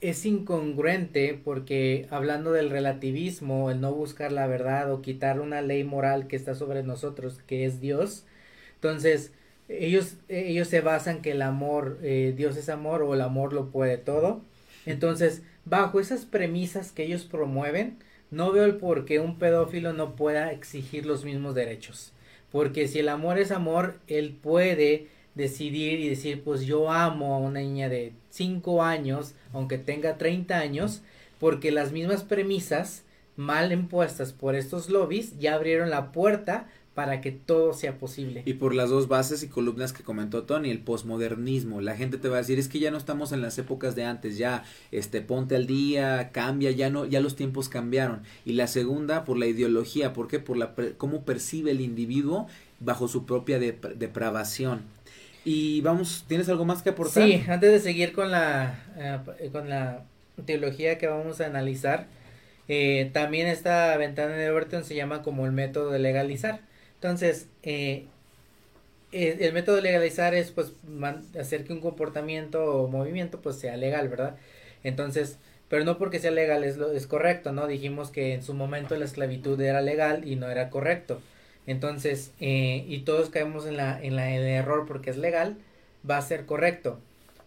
[0.00, 5.84] es incongruente porque hablando del relativismo, el no buscar la verdad o quitar una ley
[5.84, 8.24] moral que está sobre nosotros, que es Dios,
[8.76, 9.32] entonces
[9.68, 13.70] ellos, ellos se basan que el amor, eh, Dios es amor o el amor lo
[13.70, 14.42] puede todo.
[14.86, 17.98] Entonces, bajo esas premisas que ellos promueven,
[18.30, 22.12] no veo el por qué un pedófilo no pueda exigir los mismos derechos.
[22.50, 27.38] Porque si el amor es amor, él puede decidir y decir, pues yo amo a
[27.38, 31.02] una niña de 5 años, aunque tenga 30 años,
[31.38, 33.04] porque las mismas premisas
[33.36, 38.42] mal impuestas por estos lobbies ya abrieron la puerta para que todo sea posible.
[38.44, 41.80] Y por las dos bases y columnas que comentó Tony, el posmodernismo.
[41.80, 44.04] La gente te va a decir, es que ya no estamos en las épocas de
[44.04, 48.22] antes, ya este ponte al día, cambia, ya no ya los tiempos cambiaron.
[48.44, 50.40] Y la segunda por la ideología, ¿por qué?
[50.40, 52.48] Por la cómo percibe el individuo
[52.80, 54.82] bajo su propia depravación.
[55.44, 57.24] Y vamos, ¿tienes algo más que aportar?
[57.24, 60.04] Sí, antes de seguir con la, eh, con la
[60.44, 62.06] teología que vamos a analizar,
[62.68, 66.60] eh, también esta ventana de Overton se llama como el método de legalizar.
[66.94, 68.06] Entonces, eh,
[69.12, 70.72] el método de legalizar es pues
[71.38, 74.36] hacer que un comportamiento o movimiento pues sea legal, ¿verdad?
[74.84, 77.66] Entonces, pero no porque sea legal es, lo, es correcto, ¿no?
[77.66, 81.20] Dijimos que en su momento la esclavitud era legal y no era correcto.
[81.70, 85.56] Entonces, eh, y todos caemos en, la, en, la, error porque es legal,
[86.08, 86.98] va a ser correcto.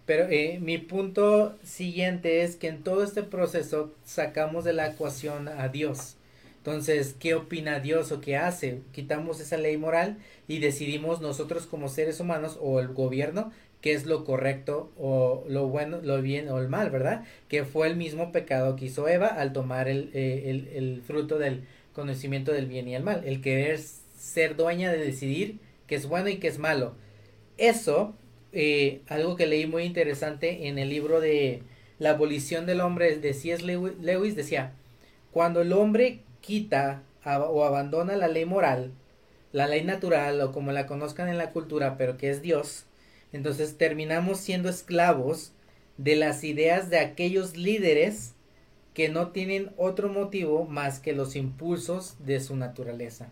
[0.06, 5.50] Pero eh, mi punto siguiente es que en todo este proceso sacamos de la ecuación
[5.50, 6.16] a Dios.
[6.58, 8.80] Entonces, ¿qué opina Dios o qué hace?
[8.94, 14.06] Quitamos esa ley moral y decidimos nosotros como seres humanos o el gobierno qué es
[14.06, 17.26] lo correcto o lo bueno, lo bien o el mal, ¿verdad?
[17.50, 21.38] Que fue el mismo pecado que hizo Eva al tomar el, eh, el, el fruto
[21.40, 23.82] del conocimiento del bien y el mal, el querer
[24.24, 26.96] ser dueña de decidir qué es bueno y qué es malo.
[27.58, 28.16] Eso,
[28.54, 31.62] eh, algo que leí muy interesante en el libro de
[32.00, 33.64] La abolición del hombre de C.S.
[33.66, 34.72] Lewis, decía,
[35.32, 38.92] cuando el hombre quita o abandona la ley moral,
[39.52, 42.86] la ley natural o como la conozcan en la cultura, pero que es Dios,
[43.34, 45.52] entonces terminamos siendo esclavos
[45.98, 48.36] de las ideas de aquellos líderes
[48.94, 53.30] que no tienen otro motivo más que los impulsos de su naturaleza.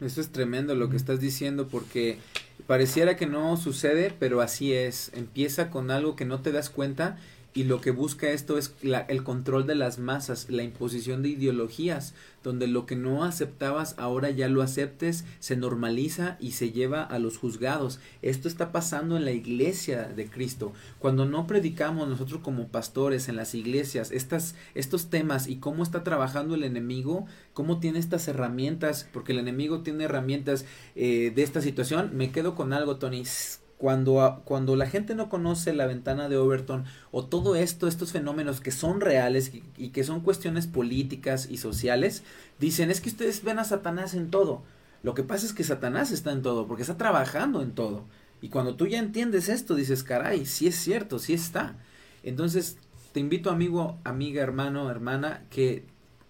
[0.00, 2.18] Eso es tremendo lo que estás diciendo porque
[2.66, 5.10] pareciera que no sucede, pero así es.
[5.14, 7.18] Empieza con algo que no te das cuenta
[7.56, 12.12] y lo que busca esto es el control de las masas, la imposición de ideologías,
[12.44, 17.18] donde lo que no aceptabas ahora ya lo aceptes, se normaliza y se lleva a
[17.18, 17.98] los juzgados.
[18.20, 20.74] Esto está pasando en la iglesia de Cristo.
[20.98, 26.04] Cuando no predicamos nosotros como pastores en las iglesias estas, estos temas y cómo está
[26.04, 31.62] trabajando el enemigo, cómo tiene estas herramientas, porque el enemigo tiene herramientas eh, de esta
[31.62, 33.24] situación, me quedo con algo, Tony
[33.78, 38.60] cuando, cuando la gente no conoce la ventana de Overton o todo esto, estos fenómenos
[38.60, 42.22] que son reales y, que son cuestiones políticas y sociales,
[42.58, 44.62] dicen es que ustedes ven a Satanás en todo.
[45.02, 48.04] Lo que pasa es que Satanás está en todo, porque está trabajando en todo.
[48.40, 51.76] Y cuando tú ya entiendes esto, dices, caray, sí es cierto, sí está.
[52.22, 52.78] Entonces,
[53.12, 55.84] te invito, amigo, amiga, hermano, hermana, que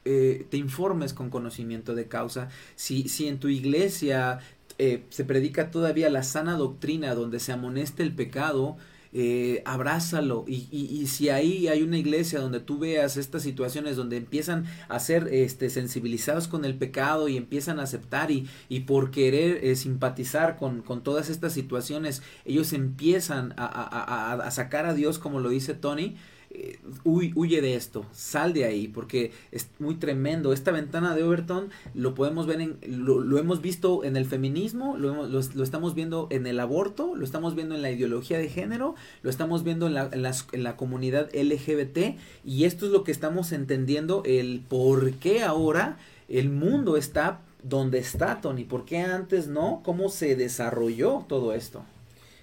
[0.05, 2.49] eh, te informes con conocimiento de causa.
[2.75, 4.41] Si, si en tu iglesia
[4.79, 8.77] eh, se predica todavía la sana doctrina donde se amoneste el pecado,
[9.12, 10.45] eh, abrázalo.
[10.47, 14.99] Y, y, si ahí hay una iglesia donde tú veas estas situaciones donde empiezan a
[14.99, 19.75] ser este, sensibilizados con el pecado y empiezan a aceptar y, y por querer eh,
[19.77, 25.41] simpatizar con, con, todas estas situaciones, ellos empiezan a, a, a, sacar a Dios como
[25.41, 26.17] lo dice Tony,
[26.59, 30.55] eh, huye de esto, sal de ahí, porque es muy tremendo.
[30.55, 35.38] Esta ventana de Overton lo podemos ver en, lo, hemos visto en el feminismo, lo,
[35.38, 39.64] estamos viendo en el aborto, lo estamos viendo en la ideología de género, lo estamos
[39.64, 44.62] viendo en la, en la comunidad LGBT, y esto es lo que estamos entendiendo, el
[44.66, 45.99] por qué ahora
[46.31, 51.85] el mundo está donde está, Tony, por qué antes no, cómo se desarrolló todo esto.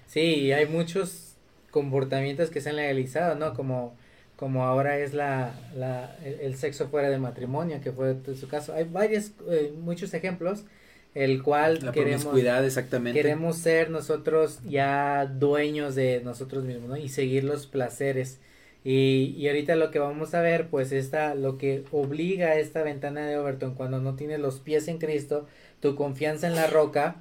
[0.06, 1.34] Sí, hay muchos
[1.72, 3.52] comportamientos que se han legalizado, ¿no?
[3.54, 3.96] Como
[4.36, 8.74] como ahora es la, la el, sexo fuera de matrimonio, que fue su caso.
[8.74, 10.64] Hay varios, eh, muchos ejemplos,
[11.14, 13.20] el cual la queremos, exactamente.
[13.20, 16.96] queremos ser nosotros ya dueños de nosotros mismos, ¿no?
[16.96, 18.38] Y seguir los placeres.
[18.82, 22.82] Y, y ahorita lo que vamos a ver, pues esta, lo que obliga a esta
[22.82, 25.46] ventana de Overton cuando no tienes los pies en Cristo,
[25.80, 27.16] tu confianza en la roca,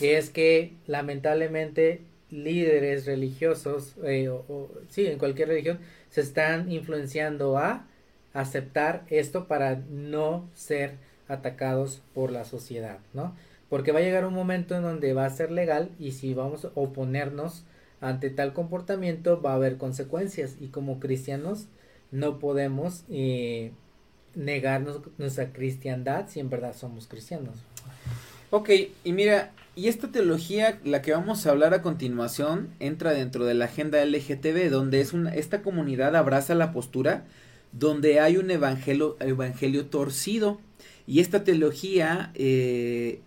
[0.00, 5.78] es que lamentablemente líderes religiosos, eh, o, sí, en cualquier religión,
[6.10, 7.86] se están influenciando a
[8.32, 10.96] aceptar esto para no ser
[11.28, 13.34] atacados por la sociedad, ¿no?
[13.68, 16.64] Porque va a llegar un momento en donde va a ser legal y si vamos
[16.64, 17.64] a oponernos
[18.00, 21.66] ante tal comportamiento va a haber consecuencias y como cristianos
[22.10, 23.72] no podemos eh,
[24.34, 27.56] negarnos nuestra cristiandad si en verdad somos cristianos.
[28.50, 28.70] Ok,
[29.04, 33.54] y mira, y esta teología, la que vamos a hablar a continuación, entra dentro de
[33.54, 37.24] la agenda LGTB, donde es una, esta comunidad abraza la postura
[37.72, 40.60] donde hay un evangelio, evangelio torcido.
[41.06, 43.20] Y esta teología eh,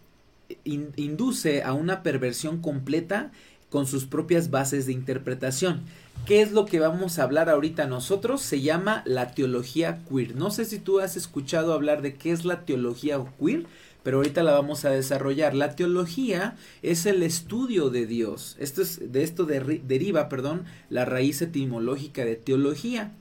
[0.66, 3.32] induce a una perversión completa
[3.70, 5.82] con sus propias bases de interpretación.
[6.26, 8.42] ¿Qué es lo que vamos a hablar ahorita nosotros?
[8.42, 10.36] Se llama la teología queer.
[10.36, 13.66] No sé si tú has escuchado hablar de qué es la teología queer
[14.04, 15.54] pero ahorita la vamos a desarrollar.
[15.54, 18.56] La teología es el estudio de Dios.
[18.60, 23.14] Esto es, de esto deriva, perdón, la raíz etimológica de teología.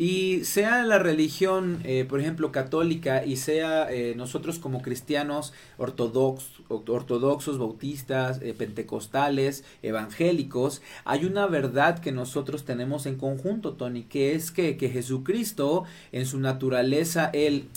[0.00, 7.58] Y sea la religión, eh, por ejemplo, católica, y sea eh, nosotros como cristianos ortodoxos,
[7.58, 14.52] bautistas, eh, pentecostales, evangélicos, hay una verdad que nosotros tenemos en conjunto, Tony, que es
[14.52, 15.82] que, que Jesucristo,
[16.12, 17.68] en su naturaleza, él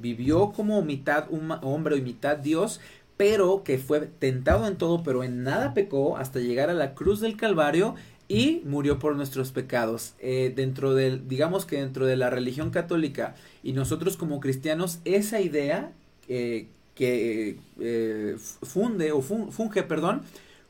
[0.00, 1.26] vivió como mitad
[1.60, 2.80] hombre y mitad Dios,
[3.18, 7.20] pero que fue tentado en todo, pero en nada pecó hasta llegar a la cruz
[7.20, 7.94] del Calvario
[8.28, 10.14] y murió por nuestros pecados.
[10.18, 15.40] Eh, dentro del, digamos que dentro de la religión católica y nosotros como cristianos, esa
[15.40, 15.92] idea
[16.28, 20.22] eh, que eh, funde o funge, perdón,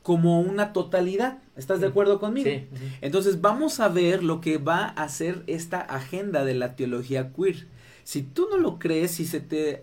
[0.03, 1.38] como una totalidad.
[1.57, 2.51] ¿Estás de acuerdo conmigo?
[2.51, 2.66] Sí.
[3.01, 7.66] Entonces vamos a ver lo que va a hacer esta agenda de la teología queer.
[8.07, 9.81] Si tú no lo crees, si se te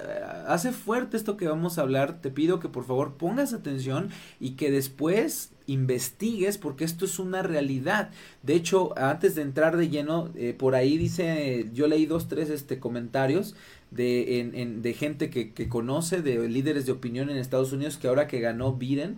[0.48, 4.52] hace fuerte esto que vamos a hablar, te pido que por favor pongas atención y
[4.52, 8.12] que después investigues porque esto es una realidad.
[8.42, 12.50] De hecho, antes de entrar de lleno, eh, por ahí dice, yo leí dos, tres
[12.50, 13.58] este, comentarios
[13.92, 18.08] de, en, de gente que, que, conoce, de líderes de opinión en Estados Unidos, que
[18.08, 19.18] ahora que ganó Biden,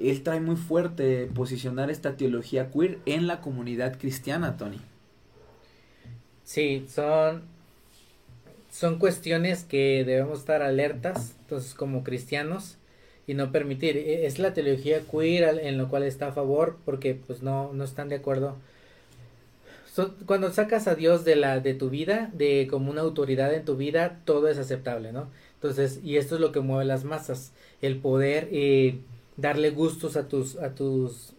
[0.00, 4.80] él trae muy fuerte posicionar esta teología queer en la comunidad cristiana, Tony.
[6.42, 7.54] Sí, son,
[8.76, 12.76] son cuestiones que debemos estar alertas, entonces como cristianos,
[13.26, 13.96] y no permitir.
[13.96, 17.84] E, es la teología queer en lo cual está a favor porque pues no, no
[17.84, 18.56] están de acuerdo.
[20.26, 23.76] cuando sacas a Dios de la de tu vida, de como una autoridad en tu
[23.76, 25.28] vida, todo es aceptable, ¿no?
[25.54, 28.98] Entonces, y esto es lo que mueve las masas, el poder eh,
[29.38, 31.32] darle gustos a tus a tus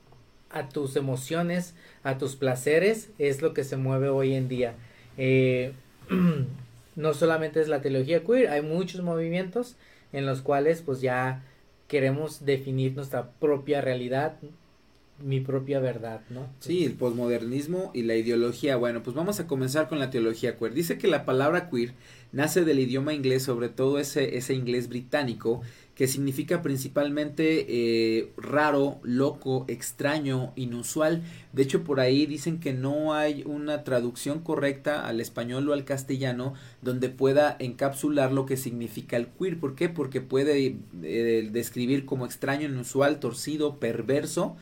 [0.50, 4.74] a tus emociones, a tus placeres, es lo que se mueve hoy en día.
[5.18, 5.74] Eh,
[6.98, 9.78] no solamente es la teología queer, hay muchos movimientos
[10.12, 11.44] en los cuales pues ya
[11.88, 14.34] queremos definir nuestra propia realidad,
[15.24, 16.48] mi propia verdad, ¿no?
[16.60, 18.76] sí, el posmodernismo y la ideología.
[18.76, 20.74] Bueno, pues vamos a comenzar con la teología queer.
[20.74, 21.94] Dice que la palabra queer
[22.32, 25.62] nace del idioma inglés, sobre todo ese, ese inglés británico,
[25.98, 31.24] que significa principalmente eh, raro, loco, extraño, inusual.
[31.54, 35.86] De hecho, por ahí dicen que no hay una traducción correcta al español o al
[35.86, 39.60] castellano donde pueda encapsular lo que significa el queer.
[39.60, 39.90] ¿Por qué?
[39.90, 44.56] Porque puede eh, describir como extraño, inusual, torcido, perverso.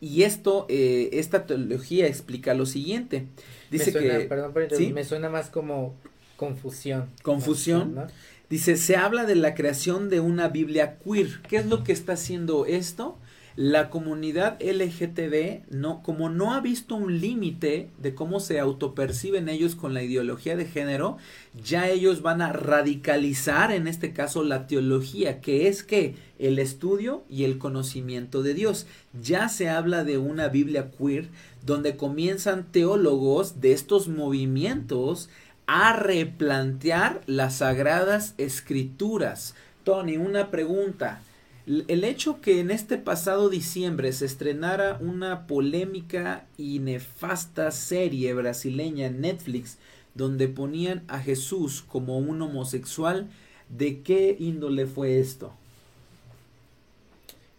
[0.00, 3.28] Y esto, eh, esta teología explica lo siguiente.
[3.70, 4.24] Dice me suena, que...
[4.24, 5.94] Perdón, me suena más como
[6.36, 7.10] confusión.
[7.22, 7.94] Confusión.
[7.94, 8.06] ¿no?
[8.50, 11.40] Dice, se habla de la creación de una Biblia queer.
[11.48, 13.16] ¿Qué es lo que está haciendo esto?
[13.54, 19.76] La comunidad LGTB, no, como no ha visto un límite de cómo se autoperciben ellos
[19.76, 21.16] con la ideología de género,
[21.64, 27.22] ya ellos van a radicalizar, en este caso, la teología, que es que el estudio
[27.30, 28.86] y el conocimiento de Dios.
[29.22, 31.28] Ya se habla de una Biblia queer,
[31.64, 35.28] donde comienzan teólogos de estos movimientos
[35.72, 39.54] a replantear las sagradas escrituras.
[39.84, 41.22] Tony, una pregunta.
[41.64, 49.06] El hecho que en este pasado diciembre se estrenara una polémica y nefasta serie brasileña
[49.06, 49.78] en Netflix
[50.16, 53.30] donde ponían a Jesús como un homosexual,
[53.68, 55.52] ¿de qué índole fue esto?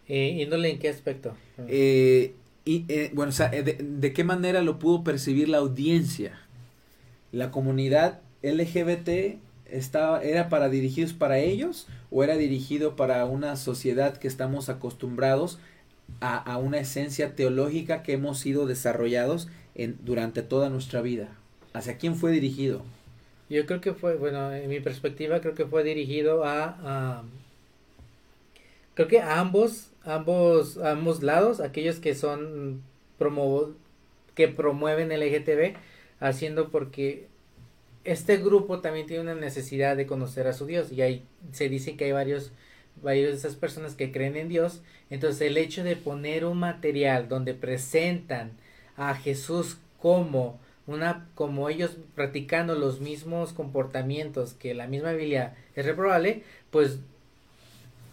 [0.09, 1.34] Eh, ¿Índole en qué aspecto?
[1.70, 2.34] Eh,
[2.66, 6.41] y, eh, bueno, o sea, de, ¿de qué manera lo pudo percibir la audiencia?
[7.32, 14.17] La comunidad LGBT estaba, era para dirigidos para ellos o era dirigido para una sociedad
[14.17, 15.59] que estamos acostumbrados
[16.19, 21.29] a, a una esencia teológica que hemos sido desarrollados en, durante toda nuestra vida.
[21.73, 22.84] ¿Hacia quién fue dirigido?
[23.49, 27.23] Yo creo que fue, bueno, en mi perspectiva creo que fue dirigido a,
[28.93, 32.82] creo que a ambos, ambos, ambos lados, aquellos que son
[33.17, 33.71] promo,
[34.36, 35.75] que promueven el LGTB,
[36.22, 37.28] haciendo porque
[38.05, 40.93] este grupo también tiene una necesidad de conocer a su Dios.
[40.93, 42.53] Y ahí se dice que hay varios
[43.01, 44.82] varios de esas personas que creen en Dios.
[45.09, 48.51] Entonces el hecho de poner un material donde presentan
[48.95, 55.86] a Jesús como una como ellos practicando los mismos comportamientos que la misma Biblia es
[55.86, 56.99] reprobable pues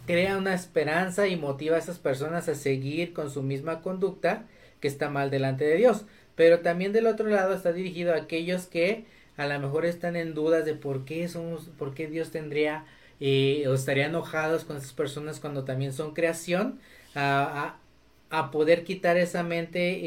[0.05, 4.45] crea una esperanza y motiva a esas personas a seguir con su misma conducta
[4.79, 6.05] que está mal delante de Dios
[6.39, 9.03] pero también del otro lado está dirigido a aquellos que
[9.35, 12.85] a lo mejor están en dudas de por qué somos, por qué Dios tendría
[13.19, 16.79] eh, o estaría enojados con esas personas cuando también son creación,
[17.13, 17.75] a,
[18.29, 19.99] a, poder quitar esa mente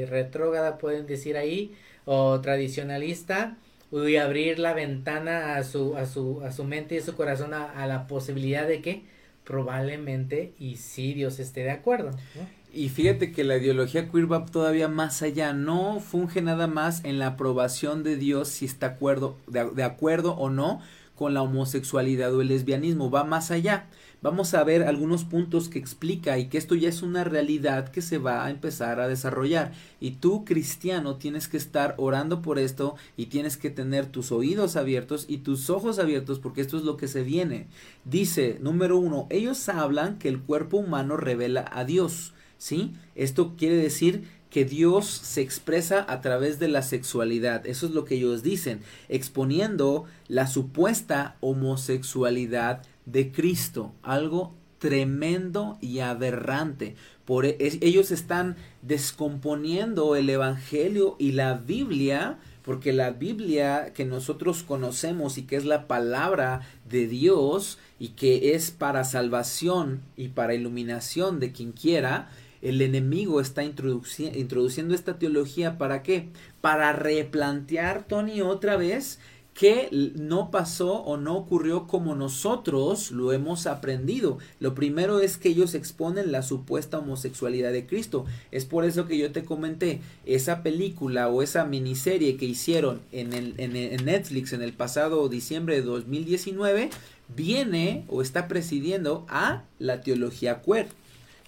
[0.00, 1.76] eh, retrógrada, pueden decir ahí,
[2.06, 3.58] o tradicionalista,
[3.92, 7.86] y abrir la ventana a su, a su, a su mente y su corazón a,
[7.86, 9.02] la posibilidad de que
[9.44, 12.12] probablemente y sí Dios esté de acuerdo.
[12.12, 12.63] ¿no?
[12.74, 17.20] Y fíjate que la ideología queer va todavía más allá, no funge nada más en
[17.20, 20.80] la aprobación de Dios si está acuerdo, de, de acuerdo o no
[21.14, 23.86] con la homosexualidad o el lesbianismo, va más allá.
[24.22, 28.02] Vamos a ver algunos puntos que explica y que esto ya es una realidad que
[28.02, 29.72] se va a empezar a desarrollar.
[30.00, 34.76] Y tú, cristiano, tienes que estar orando por esto y tienes que tener tus oídos
[34.76, 37.68] abiertos y tus ojos abiertos porque esto es lo que se viene.
[38.04, 42.32] Dice, número uno, ellos hablan que el cuerpo humano revela a Dios.
[42.64, 42.94] ¿Sí?
[43.14, 47.66] Esto quiere decir que Dios se expresa a través de la sexualidad.
[47.66, 55.98] Eso es lo que ellos dicen, exponiendo la supuesta homosexualidad de Cristo, algo tremendo y
[55.98, 56.94] aberrante.
[57.26, 64.62] Por e, ellos están descomponiendo el evangelio y la Biblia, porque la Biblia que nosotros
[64.62, 70.54] conocemos y que es la palabra de Dios y que es para salvación y para
[70.54, 72.30] iluminación de quien quiera,
[72.64, 76.30] el enemigo está introduciendo esta teología para qué?
[76.60, 79.18] Para replantear, Tony, otra vez
[79.52, 84.38] que no pasó o no ocurrió como nosotros lo hemos aprendido.
[84.58, 88.24] Lo primero es que ellos exponen la supuesta homosexualidad de Cristo.
[88.50, 93.32] Es por eso que yo te comenté, esa película o esa miniserie que hicieron en,
[93.32, 96.90] en Netflix en el pasado diciembre de 2019
[97.36, 100.88] viene o está presidiendo a la teología queer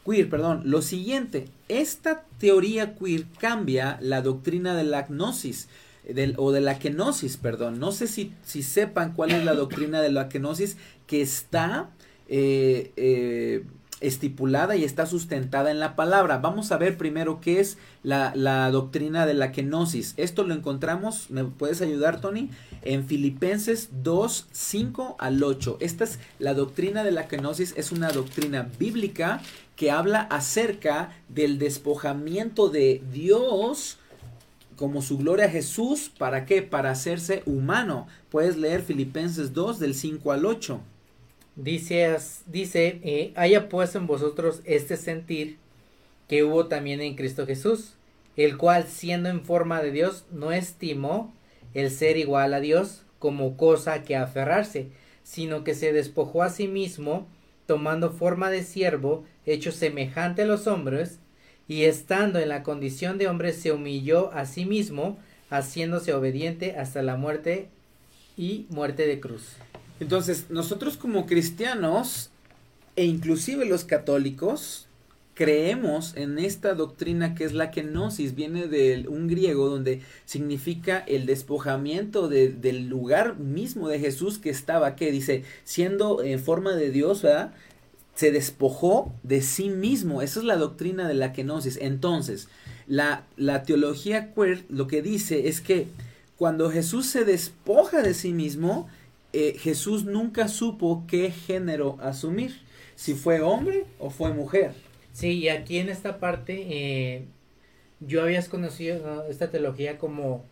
[0.06, 0.62] queer, perdón.
[0.64, 5.68] Lo siguiente, esta teoría queer cambia la doctrina de la gnosis.
[6.08, 7.80] Del, o de la kenosis, perdón.
[7.80, 10.76] No sé si, si sepan cuál es la doctrina de la kenosis
[11.08, 11.90] que está
[12.28, 13.64] eh, eh,
[14.00, 16.38] estipulada y está sustentada en la palabra.
[16.38, 20.14] Vamos a ver primero qué es la, la, doctrina de la kenosis.
[20.16, 22.50] Esto lo encontramos, ¿me puedes ayudar, Tony?
[22.82, 25.78] En Filipenses 2, 5 al 8.
[25.80, 29.40] Esta es la doctrina de la kenosis, es una doctrina bíblica
[29.76, 33.98] que habla acerca del despojamiento de Dios
[34.76, 36.10] como su gloria a Jesús.
[36.16, 36.62] ¿Para qué?
[36.62, 38.06] Para hacerse humano.
[38.30, 40.80] Puedes leer Filipenses 2 del 5 al 8.
[41.56, 42.16] Dice,
[42.46, 45.56] dice eh, haya pues en vosotros este sentir
[46.28, 47.94] que hubo también en Cristo Jesús,
[48.36, 51.32] el cual siendo en forma de Dios no estimó
[51.72, 54.88] el ser igual a Dios como cosa que aferrarse,
[55.22, 57.26] sino que se despojó a sí mismo,
[57.66, 61.18] tomando forma de siervo, hecho semejante a los hombres,
[61.68, 65.18] y estando en la condición de hombre se humilló a sí mismo,
[65.50, 67.68] haciéndose obediente hasta la muerte
[68.36, 69.56] y muerte de cruz.
[70.00, 72.30] Entonces, nosotros como cristianos,
[72.96, 74.86] e inclusive los católicos,
[75.34, 81.26] creemos en esta doctrina que es la kenosis, viene de un griego donde significa el
[81.26, 87.22] despojamiento del lugar mismo de Jesús que estaba, que dice, siendo en forma de Dios,
[87.22, 87.52] ¿verdad?
[88.16, 90.22] Se despojó de sí mismo.
[90.22, 91.78] Esa es la doctrina de la kenosis.
[91.80, 92.48] Entonces,
[92.88, 95.86] la, la teología queer lo que dice es que
[96.36, 98.88] cuando Jesús se despoja de sí mismo,
[99.32, 102.58] eh, Jesús nunca supo qué género asumir,
[102.94, 104.72] si fue hombre o fue mujer.
[105.12, 107.24] Sí, y aquí en esta parte eh,
[108.00, 110.44] yo habías conocido esta teología como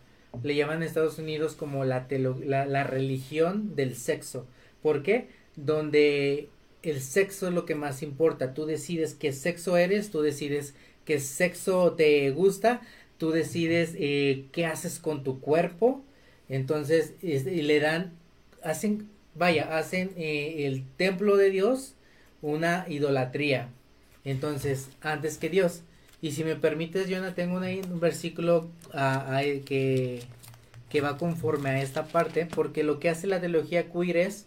[0.43, 4.45] le llaman en Estados Unidos como la, la, la religión del sexo.
[4.81, 5.29] ¿Por qué?
[5.55, 6.49] Donde
[6.85, 8.53] el sexo es lo que más importa.
[8.53, 10.73] Tú decides qué sexo eres, tú decides
[11.03, 12.81] qué sexo te gusta,
[13.17, 16.03] tú decides eh, qué haces con tu cuerpo.
[16.47, 18.13] Entonces le dan
[18.63, 21.95] hacen, vaya, hacen eh, el templo de Dios
[22.41, 23.69] una idolatría.
[24.23, 25.81] Entonces, antes que Dios.
[26.21, 28.69] Y si me permites, yo no tengo un versículo
[29.65, 30.23] que,
[30.89, 34.45] que va conforme a esta parte, porque lo que hace la teología queer es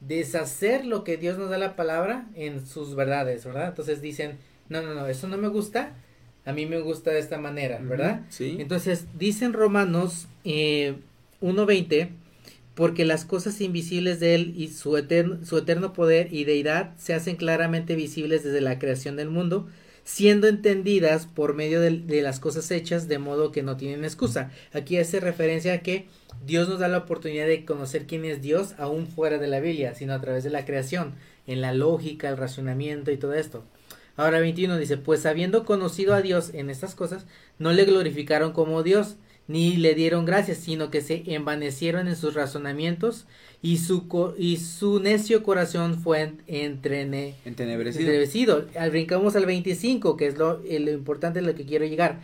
[0.00, 3.68] deshacer lo que Dios nos da la palabra en sus verdades, ¿verdad?
[3.68, 4.38] Entonces dicen,
[4.68, 5.94] no, no, no, eso no me gusta,
[6.44, 8.22] a mí me gusta de esta manera, ¿verdad?
[8.30, 8.56] Sí.
[8.58, 10.96] Entonces dicen Romanos eh,
[11.42, 12.08] 1.20
[12.74, 17.12] porque las cosas invisibles de Él y su eterno, su eterno poder y deidad se
[17.12, 19.68] hacen claramente visibles desde la creación del mundo,
[20.04, 24.50] siendo entendidas por medio de, de, las cosas hechas, de modo que no tienen excusa.
[24.72, 26.06] Aquí hace referencia a que
[26.44, 29.94] Dios nos da la oportunidad de conocer quién es Dios aún fuera de la Biblia,
[29.94, 31.14] sino a través de la creación,
[31.46, 33.64] en la lógica, el racionamiento y todo esto.
[34.16, 37.26] Ahora 21 dice, pues habiendo conocido a Dios en estas cosas,
[37.58, 39.16] no le glorificaron como Dios,
[39.48, 43.26] ni le dieron gracias, sino que se envanecieron en sus razonamientos
[43.62, 48.02] y su, y su necio corazón fue entrene, entenebrecido.
[48.02, 48.66] entenebrecido.
[48.78, 52.20] Al brincamos al 25, que es lo, lo importante lo que quiero llegar.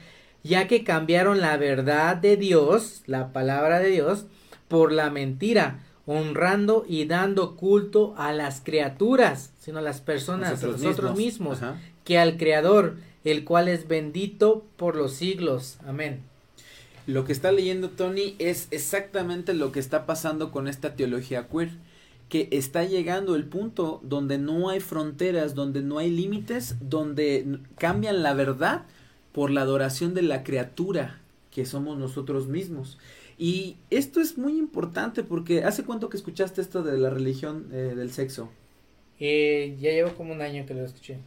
[0.47, 4.27] Ya que cambiaron la verdad de Dios, la palabra de Dios,
[4.69, 10.83] por la mentira, honrando y dando culto a las criaturas, sino a las personas, nosotros,
[10.83, 15.79] nosotros mismos, mismos que al Creador, el cual es bendito por los siglos.
[15.85, 16.21] Amén.
[17.07, 21.71] Lo que está leyendo Tony es exactamente lo que está pasando con esta teología queer,
[22.29, 28.23] que está llegando el punto donde no hay fronteras, donde no hay límites, donde cambian
[28.23, 28.83] la verdad
[29.37, 31.21] por la adoración de la criatura
[31.51, 32.97] que somos nosotros mismos.
[33.37, 37.93] Y esto es muy importante porque ¿hace cuánto que escuchaste esto de la religión eh,
[37.95, 38.49] del sexo?
[39.21, 41.19] Eh, ya llevo como un año que lo escuché.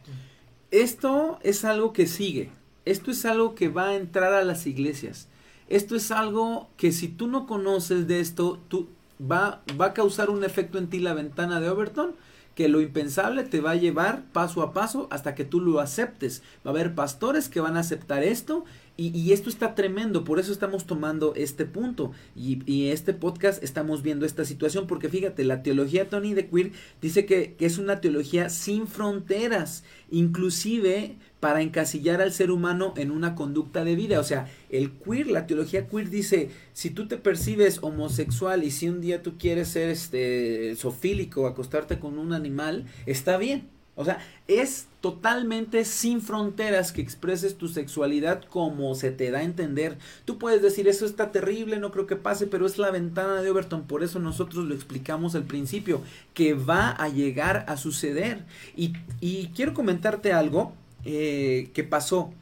[0.72, 2.50] Esto es algo que sigue.
[2.84, 5.28] Esto es algo que va a entrar a las iglesias.
[5.68, 8.88] Esto es algo que si tú no conoces de esto, tú,
[9.20, 12.16] va, va a causar un efecto en ti la ventana de Overton
[12.54, 16.42] que lo impensable te va a llevar paso a paso hasta que tú lo aceptes.
[16.66, 18.64] Va a haber pastores que van a aceptar esto
[18.96, 24.02] y, y esto está tremendo, por eso estamos tomando este punto y, este podcast estamos
[24.02, 28.00] viendo esta situación porque fíjate, la teología Tony de Queer dice que, que es una
[28.00, 34.20] teología sin fronteras, inclusive para encasillar al ser humano en una conducta de vida.
[34.20, 38.88] O sea, el queer, la teología queer dice, si tú te percibes homosexual y si
[38.88, 43.79] un día tú quieres ser este sofílico, acostarte con un animal, está bien.
[44.00, 49.42] O sea, es totalmente sin fronteras que expreses tu sexualidad como se te da a
[49.42, 49.98] entender.
[50.24, 53.50] Tú puedes decir, eso está terrible, no creo que pase, pero es la ventana de
[53.50, 53.82] Overton.
[53.82, 56.00] Por eso nosotros lo explicamos al principio,
[56.32, 58.44] que va a llegar a suceder.
[58.74, 58.94] Y,
[59.54, 60.72] quiero comentarte algo
[61.04, 62.32] eh, que pasó.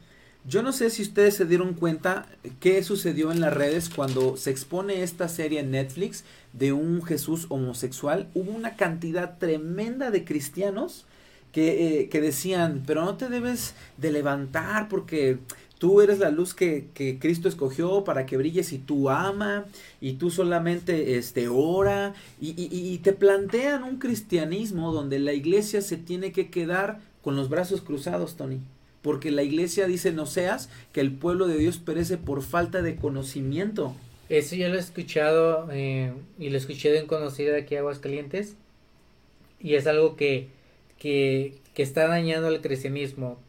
[0.47, 2.25] Yo no sé si ustedes se dieron cuenta
[2.61, 7.47] qué sucedió en las redes cuando se expone esta serie en Netflix de un Jesús
[7.49, 8.29] homosexual.
[8.33, 11.05] Hubo una cantidad tremenda de cristianos
[11.51, 15.39] que, eh, que decían, pero no te debes de levantar porque
[15.77, 19.65] tú eres la luz que, que, Cristo escogió para que brilles y tú ama
[20.01, 25.81] y tú solamente este, ora y, y, y, te plantean un cristianismo donde la iglesia
[25.81, 28.59] se tiene que quedar con los brazos cruzados, Tony.
[29.01, 32.97] Porque la iglesia dice no seas que el pueblo de Dios perece por falta de
[32.97, 33.95] conocimiento.
[34.27, 37.79] Eso yo lo he escuchado eh, y lo escuché de un conocido de aquí a
[37.79, 38.55] Aguascalientes
[39.59, 40.47] y es algo que,
[40.99, 43.39] que, está dañando el cristianismo.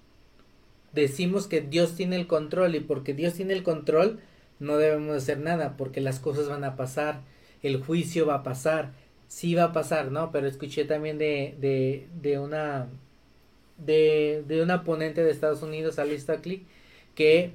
[0.92, 4.20] Decimos que Dios tiene el control y porque Dios tiene el control
[4.61, 7.22] no debemos hacer nada porque las cosas van a pasar,
[7.62, 8.92] el juicio va a pasar,
[9.26, 10.30] sí va a pasar, ¿no?
[10.30, 12.88] Pero escuché también de, de, de una
[13.84, 16.64] de, una ponente de Estados Unidos, Alice Stockley,
[17.14, 17.53] que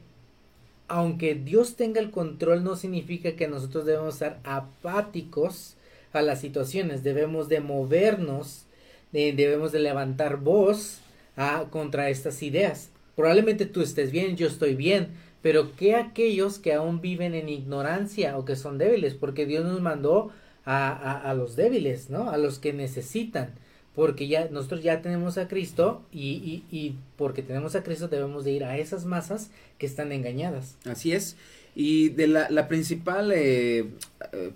[0.87, 5.77] aunque Dios tenga el control no significa que nosotros debemos estar apáticos
[6.13, 8.64] a las situaciones, debemos de movernos,
[9.11, 10.99] debemos de levantar voz
[11.35, 12.89] a, contra estas ideas.
[13.15, 15.09] Probablemente tú estés bien, yo estoy bien,
[15.41, 19.13] pero ¿qué aquellos que aún viven en ignorancia o que son débiles?
[19.13, 20.31] Porque Dios nos mandó
[20.65, 22.29] a, a, a los débiles, ¿no?
[22.29, 23.53] A los que necesitan
[23.95, 28.43] porque ya nosotros ya tenemos a Cristo y, y, y, porque tenemos a Cristo debemos
[28.43, 30.77] de ir a esas masas que están engañadas.
[30.85, 31.37] Así es.
[31.75, 33.85] Y de la, la principal eh,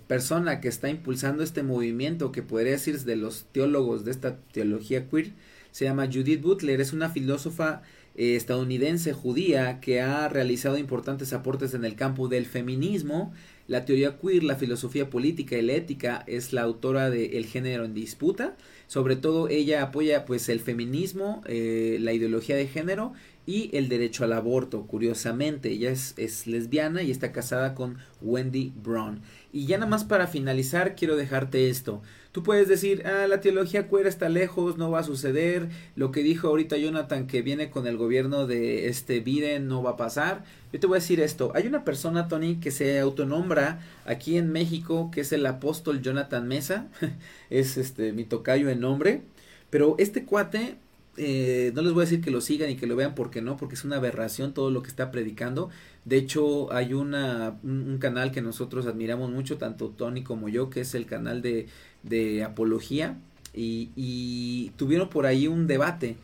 [0.06, 5.08] persona que está impulsando este movimiento, que podría decir de los teólogos de esta teología
[5.08, 5.32] queer,
[5.70, 7.82] se llama Judith Butler, es una filósofa
[8.16, 13.32] eh, estadounidense judía que ha realizado importantes aportes en el campo del feminismo,
[13.68, 17.84] la teoría queer, la filosofía política y la ética, es la autora de El género
[17.84, 18.56] en disputa,
[18.88, 23.12] sobre todo ella apoya pues el feminismo, eh, la ideología de género
[23.46, 25.70] y el derecho al aborto, curiosamente.
[25.70, 29.22] Ella es, es, lesbiana y está casada con Wendy Brown.
[29.52, 32.02] Y ya nada más para finalizar, quiero dejarte esto.
[32.32, 35.68] Tú puedes decir, ah, la teología queer está lejos, no va a suceder.
[35.96, 39.90] Lo que dijo ahorita Jonathan que viene con el gobierno de este Biden no va
[39.90, 40.44] a pasar.
[40.72, 41.50] Yo te voy a decir esto.
[41.56, 46.46] Hay una persona, Tony, que se autonombra aquí en México, que es el apóstol Jonathan
[46.46, 46.86] Mesa.
[47.50, 49.22] es este mi tocayo en nombre.
[49.70, 50.76] Pero este cuate
[51.22, 53.58] eh, no les voy a decir que lo sigan y que lo vean porque no,
[53.58, 55.68] porque es una aberración todo lo que está predicando.
[56.06, 60.80] De hecho, hay una, un, canal que nosotros admiramos mucho, tanto Tony como yo, que
[60.80, 61.66] es el canal de,
[62.02, 63.18] de apología.
[63.52, 66.16] Y, y tuvieron por ahí un debate.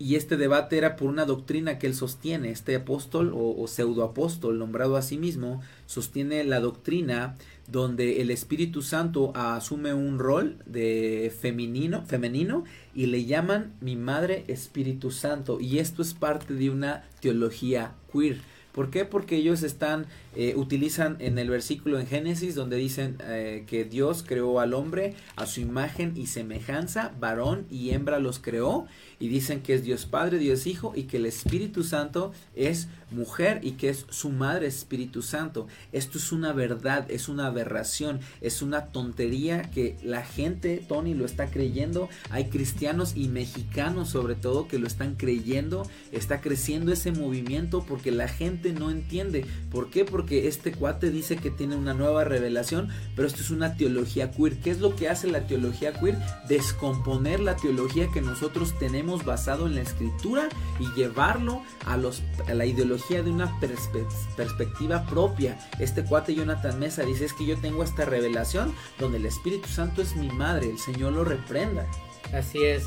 [0.00, 2.50] Y este debate era por una doctrina que él sostiene.
[2.50, 7.36] Este apóstol o, o pseudoapóstol, nombrado a sí mismo, sostiene la doctrina
[7.68, 14.44] donde el Espíritu Santo asume un rol de femenino, femenino y le llaman mi madre
[14.48, 18.40] Espíritu Santo y esto es parte de una teología queer.
[18.72, 19.04] ¿Por qué?
[19.04, 24.24] Porque ellos están, eh, utilizan en el versículo en Génesis donde dicen eh, que Dios
[24.26, 28.86] creó al hombre a su imagen y semejanza, varón y hembra los creó,
[29.18, 33.60] y dicen que es Dios Padre, Dios Hijo, y que el Espíritu Santo es mujer
[33.62, 35.68] y que es su madre Espíritu Santo.
[35.92, 41.24] Esto es una verdad, es una aberración, es una tontería que la gente, Tony, lo
[41.24, 42.08] está creyendo.
[42.30, 45.88] Hay cristianos y mexicanos sobre todo que lo están creyendo.
[46.10, 49.44] Está creciendo ese movimiento porque la gente no entiende.
[49.70, 50.04] ¿Por qué?
[50.04, 54.58] Porque este cuate dice que tiene una nueva revelación, pero esto es una teología queer.
[54.58, 56.18] ¿Qué es lo que hace la teología queer?
[56.48, 60.48] Descomponer la teología que nosotros tenemos basado en la escritura
[60.78, 64.04] y llevarlo a, los, a la ideología de una perspe
[64.36, 65.58] perspectiva propia.
[65.78, 70.02] Este cuate Jonathan Mesa dice es que yo tengo esta revelación donde el Espíritu Santo
[70.02, 71.86] es mi madre, el Señor lo reprenda.
[72.32, 72.84] Así es.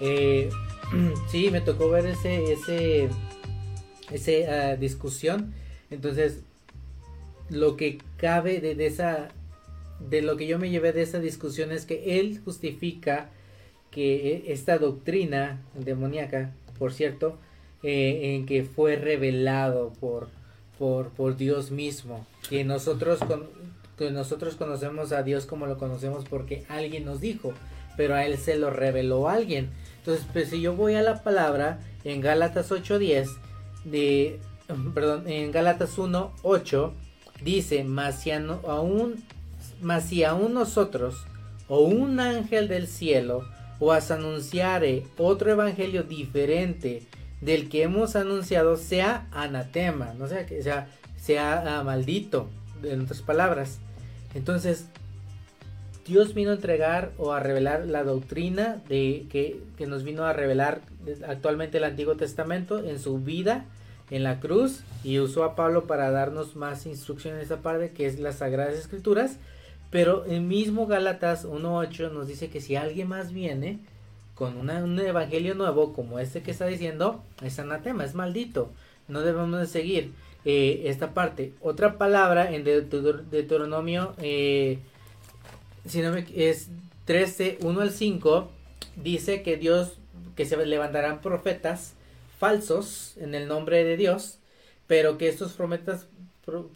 [0.00, 0.50] Eh,
[1.28, 3.08] sí, me tocó ver ese, ese,
[4.10, 5.54] ese uh, discusión.
[5.90, 6.40] Entonces,
[7.50, 9.28] lo que cabe de, esa,
[10.00, 13.30] de lo que yo me llevé de esa discusión es que él justifica
[13.90, 17.38] que esta doctrina demoníaca, por cierto,
[17.82, 20.28] eh, en que fue revelado por,
[20.78, 23.48] por, por Dios mismo, que nosotros, con,
[23.96, 27.52] que nosotros conocemos a Dios como lo conocemos porque alguien nos dijo,
[27.96, 29.70] pero a Él se lo reveló alguien.
[29.98, 33.28] Entonces, pues si yo voy a la palabra en Gálatas 8.10,
[33.84, 34.40] de,
[34.94, 36.92] perdón, en Gálatas 1.8,
[37.44, 39.22] dice, mas si, aún,
[40.02, 41.26] si aún nosotros
[41.68, 43.44] o un ángel del cielo
[43.78, 47.02] os anunciare otro evangelio diferente
[47.40, 50.88] del que hemos anunciado sea anatema, no sea que sea,
[51.20, 52.48] sea uh, maldito,
[52.82, 53.78] en otras palabras.
[54.34, 54.86] Entonces,
[56.06, 60.32] Dios vino a entregar o a revelar la doctrina de que, que nos vino a
[60.32, 60.80] revelar
[61.26, 63.64] actualmente el Antiguo Testamento en su vida
[64.10, 68.06] en la cruz y usó a Pablo para darnos más instrucciones en esa parte que
[68.06, 69.38] es las Sagradas Escrituras
[69.94, 73.78] pero el mismo Gálatas 1.8 nos dice que si alguien más viene,
[74.34, 78.72] con un evangelio nuevo como este que está diciendo, es anatema, es maldito.
[79.06, 80.12] No debemos de seguir
[80.44, 81.52] eh, esta parte.
[81.60, 84.80] Otra palabra en Deuteronomio, eh,
[85.86, 86.70] si no es
[87.04, 88.50] 13, 1 al 5,
[88.96, 89.98] dice que Dios,
[90.34, 91.94] que se levantarán profetas
[92.44, 94.38] falsos en el nombre de Dios,
[94.86, 96.08] pero que estos profetas,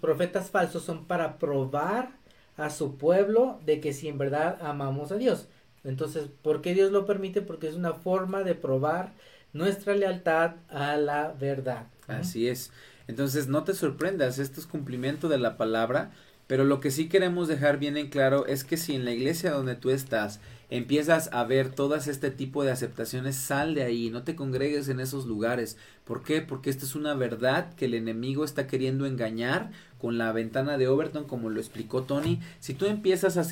[0.01, 2.13] profetas falsos son para probar
[2.57, 5.47] a su pueblo de que si en verdad amamos a Dios.
[5.85, 7.43] Entonces, ¿por qué Dios lo permite?
[7.43, 9.13] Porque es una forma de probar
[9.53, 11.89] nuestra lealtad a la verdad.
[12.07, 12.73] Así es.
[13.07, 16.13] Entonces, no te sorprendas, esto es cumplimiento de la palabra,
[16.47, 19.51] pero lo que sí queremos dejar bien en claro es que si en la iglesia
[19.51, 20.41] donde tú estás
[20.71, 25.01] empiezas a ver todas este tipo de aceptaciones, sal de ahí, no te congregues en
[25.01, 25.77] esos lugares.
[26.05, 26.41] ¿Por qué?
[26.43, 30.89] Porque esta es una verdad que el enemigo está queriendo engañar con la ventana de
[30.89, 32.41] Overton, como lo explicó Tony.
[32.61, 33.47] Si tú empiezas a,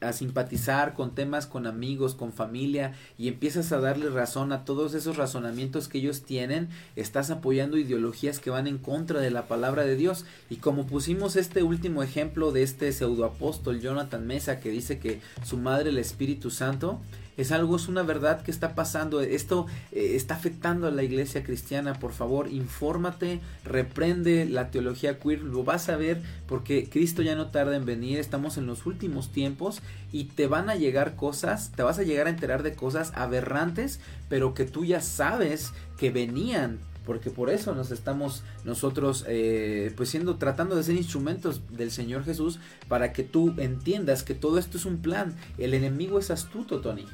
[0.00, 4.94] a, simpatizar con temas con amigos, con familia, y empiezas a darle razón a todos
[4.94, 9.84] esos razonamientos que ellos tienen, estás apoyando ideologías que van en contra de la palabra
[9.84, 10.24] de Dios.
[10.48, 15.56] Y como pusimos este último ejemplo de este pseudoapóstol Jonathan Mesa, que dice que su
[15.56, 17.00] madre, el Espíritu Santo,
[17.40, 19.20] es algo, es una verdad que está pasando.
[19.20, 21.94] Esto eh, está afectando a la iglesia cristiana.
[21.94, 25.40] Por favor, infórmate, reprende la teología queer.
[25.40, 28.18] Lo vas a ver porque Cristo ya no tarda en venir.
[28.18, 29.80] Estamos en los últimos tiempos
[30.12, 34.00] y te van a llegar cosas, te vas a llegar a enterar de cosas aberrantes,
[34.28, 40.10] pero que tú ya sabes que venían porque por eso nos estamos nosotros eh, pues
[40.10, 44.76] siendo tratando de ser instrumentos del Señor Jesús para que tú entiendas que todo esto
[44.76, 47.06] es un plan el enemigo es astuto Tony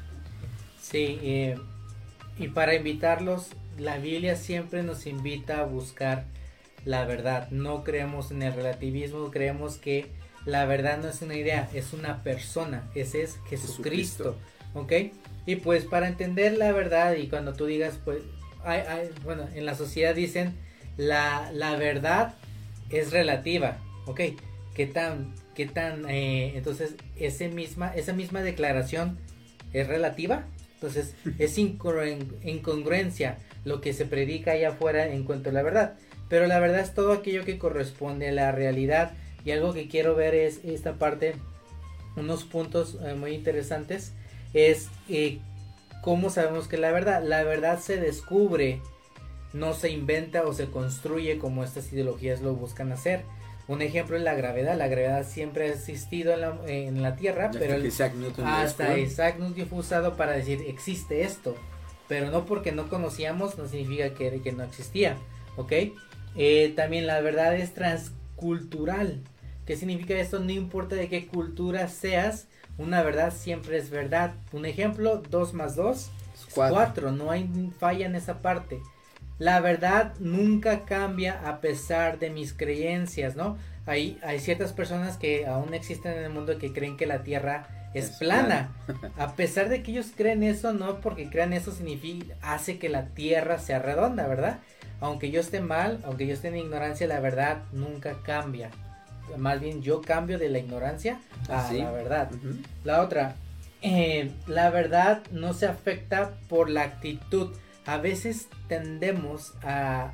[0.89, 1.57] Sí, eh,
[2.39, 6.23] y para invitarlos, la Biblia siempre nos invita a buscar
[6.85, 7.49] la verdad.
[7.51, 10.07] No creemos en el relativismo, creemos que
[10.45, 12.89] la verdad no es una idea, es una persona.
[12.95, 14.37] Ese es Jesucristo.
[14.73, 14.93] ¿Ok?
[15.45, 18.19] Y pues para entender la verdad y cuando tú digas, pues,
[18.63, 20.55] hay, bueno, en la sociedad dicen,
[20.95, 22.35] la, la verdad
[22.89, 23.77] es relativa.
[24.05, 24.21] ¿Ok?
[24.73, 29.17] ¿Qué tan, qué tan, eh, entonces, ese misma, esa misma declaración
[29.73, 30.45] es relativa?
[30.77, 35.95] Entonces es incongruencia lo que se predica allá afuera en cuanto a la verdad.
[36.29, 39.13] Pero la verdad es todo aquello que corresponde a la realidad.
[39.43, 41.35] Y algo que quiero ver es esta parte,
[42.15, 44.13] unos puntos eh, muy interesantes,
[44.53, 45.39] es eh,
[46.01, 48.81] cómo sabemos que la verdad, la verdad se descubre,
[49.53, 53.23] no se inventa o se construye como estas ideologías lo buscan hacer.
[53.67, 54.77] Un ejemplo es la gravedad.
[54.77, 56.33] La gravedad siempre ha existido
[56.65, 57.75] en la, Tierra, pero
[58.45, 61.55] hasta Isaac Newton fue usado para decir existe esto.
[62.07, 65.17] Pero no porque no conocíamos, no significa que, que no existía.
[65.57, 65.73] ¿Ok?
[66.35, 69.21] Eh, también la verdad es transcultural.
[69.65, 70.39] ¿Qué significa esto?
[70.39, 72.47] No importa de qué cultura seas,
[72.77, 74.35] una verdad siempre es verdad.
[74.53, 76.09] Un ejemplo, 2 más 2
[76.53, 77.11] 4.
[77.11, 77.49] No hay
[77.79, 78.81] falla en esa parte
[79.39, 83.57] la verdad nunca cambia a pesar de mis creencias, ¿no?
[83.85, 87.67] Hay, hay ciertas personas que aún existen en el mundo que creen que la Tierra
[87.93, 88.69] es, plana.
[89.17, 93.05] a pesar de que ellos creen eso, no porque crean eso significa, hace que la
[93.07, 94.59] Tierra sea redonda, ¿verdad?
[94.99, 98.71] Aunque yo esté mal, aunque yo esté en ignorancia, la verdad nunca cambia.
[99.37, 101.19] Más bien yo cambio de la ignorancia
[101.49, 102.31] a la verdad.
[102.83, 103.35] La otra,
[103.81, 107.55] eh, la verdad no se afecta por la actitud
[107.87, 110.13] a veces tendemos a,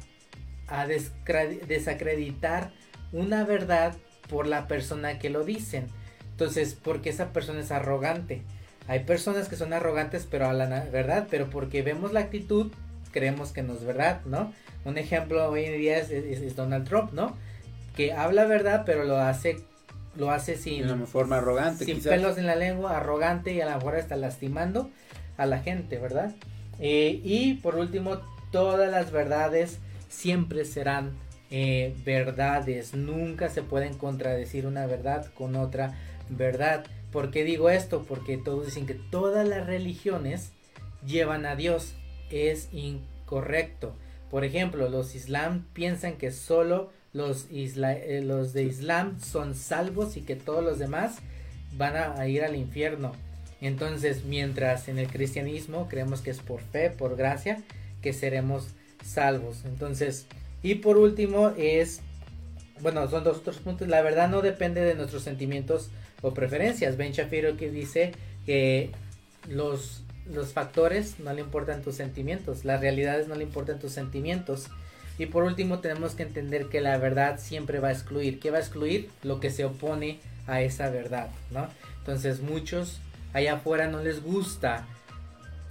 [1.68, 2.72] desacreditar
[3.12, 3.96] una verdad
[4.30, 5.88] por la persona que lo dicen.
[6.32, 8.44] Entonces, porque esa persona es arrogante.
[8.88, 12.72] Hay personas que son arrogantes, pero a la verdad, pero porque vemos la actitud,
[13.12, 14.54] creemos que no es verdad, ¿no?
[14.86, 17.36] Un ejemplo hoy en día es, Donald Trump, ¿no?
[17.96, 19.58] Que habla verdad, pero lo hace
[20.16, 23.66] lo hace sin de una forma arrogante, sin pelos en la lengua, arrogante y a
[23.66, 24.92] lo mejor está lastimando
[25.38, 26.36] a la gente, ¿verdad?
[26.86, 28.18] Eh, y por último,
[28.52, 29.80] todas las verdades
[30.10, 31.14] siempre serán
[31.50, 32.94] eh, verdades.
[32.94, 35.98] Nunca se pueden contradecir una verdad con otra
[36.30, 36.86] verdad.
[37.10, 38.04] ¿Por qué digo esto?
[38.04, 40.52] Porque todos dicen que todas las religiones
[41.08, 41.96] llevan a Dios.
[42.30, 43.96] Es incorrecto.
[44.30, 50.22] Por ejemplo, los islam piensan que solo los, eh, los de islam son salvos y
[50.22, 51.20] que todos los demás
[51.78, 53.14] van a ir al infierno.
[53.68, 57.62] Entonces, mientras en el cristianismo creemos que es por fe, por gracia,
[58.02, 58.68] que seremos
[59.04, 59.64] salvos.
[59.66, 60.26] Entonces,
[60.62, 62.02] y por último es,
[62.82, 63.88] bueno, son dos otros puntos.
[63.88, 65.92] La verdad no depende de nuestros sentimientos
[66.22, 66.98] o preferencias.
[66.98, 68.12] Ben Shapiro que dice
[68.46, 68.92] que
[69.50, 74.68] los, los factores no le importan tus sentimientos, las realidades no le importan tus sentimientos.
[75.18, 78.42] Y por último tenemos que entender que la verdad siempre va a excluir.
[78.42, 79.10] ¿Qué va a excluir?
[79.22, 81.70] Lo que se opone a esa verdad, ¿no?
[82.00, 83.00] Entonces muchos
[83.34, 84.86] allá afuera no les gusta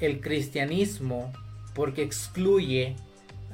[0.00, 1.32] el cristianismo
[1.74, 2.96] porque excluye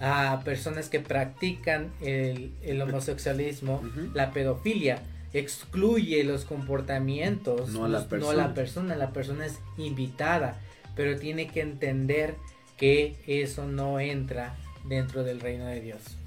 [0.01, 3.83] a personas que practican el, homosexualismo,
[4.15, 5.03] la pedofilia,
[5.33, 10.59] excluye los comportamientos, no a, la no a la persona, la persona es invitada,
[10.95, 12.37] pero tiene que entender
[12.77, 14.55] que eso no entra
[14.85, 16.18] dentro del reino de Dios.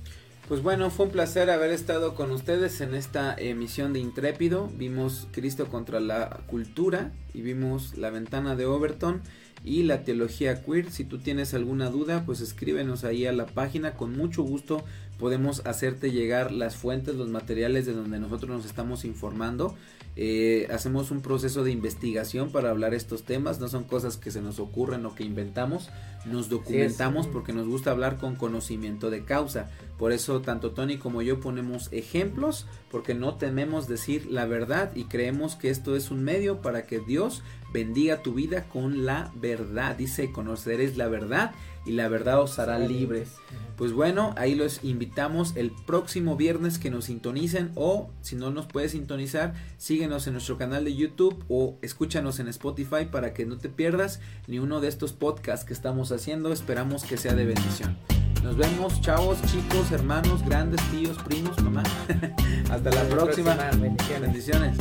[0.52, 4.70] Pues bueno, fue un placer haber estado con ustedes en esta emisión de Intrépido.
[4.76, 9.22] Vimos Cristo contra la cultura y vimos La ventana de Overton
[9.64, 10.92] y la teología queer.
[10.92, 13.94] Si tú tienes alguna duda, pues escríbenos ahí a la página.
[13.94, 14.84] Con mucho gusto
[15.22, 19.76] podemos hacerte llegar las fuentes, los materiales de donde nosotros nos estamos informando.
[20.16, 24.42] Eh, hacemos un proceso de investigación para hablar estos temas, no son cosas que se
[24.42, 25.92] nos ocurren o que inventamos,
[26.26, 29.70] nos documentamos porque nos gusta hablar con conocimiento de causa.
[30.00, 35.04] Por eso tanto Tony como yo ponemos ejemplos porque no tememos decir la verdad y
[35.04, 39.96] creemos que esto es un medio para que Dios bendiga tu vida con la verdad.
[39.96, 41.52] Dice, conoceréis la verdad
[41.86, 43.36] y la verdad os hará libres.
[43.76, 48.68] Pues bueno, ahí los invitamos el próximo viernes que nos sintonicen o si no nos
[48.68, 53.58] puedes sintonizar, síguenos en nuestro canal de YouTube o escúchanos en Spotify para que no
[53.58, 56.54] te pierdas ni uno de estos podcasts que estamos haciendo.
[56.54, 57.98] Esperamos que sea de bendición.
[58.44, 61.84] Nos vemos, chavos, chicos, hermanos, grandes, tíos, primos, mamá.
[62.72, 63.56] Hasta, la próxima.
[64.20, 64.78] Bendiciones.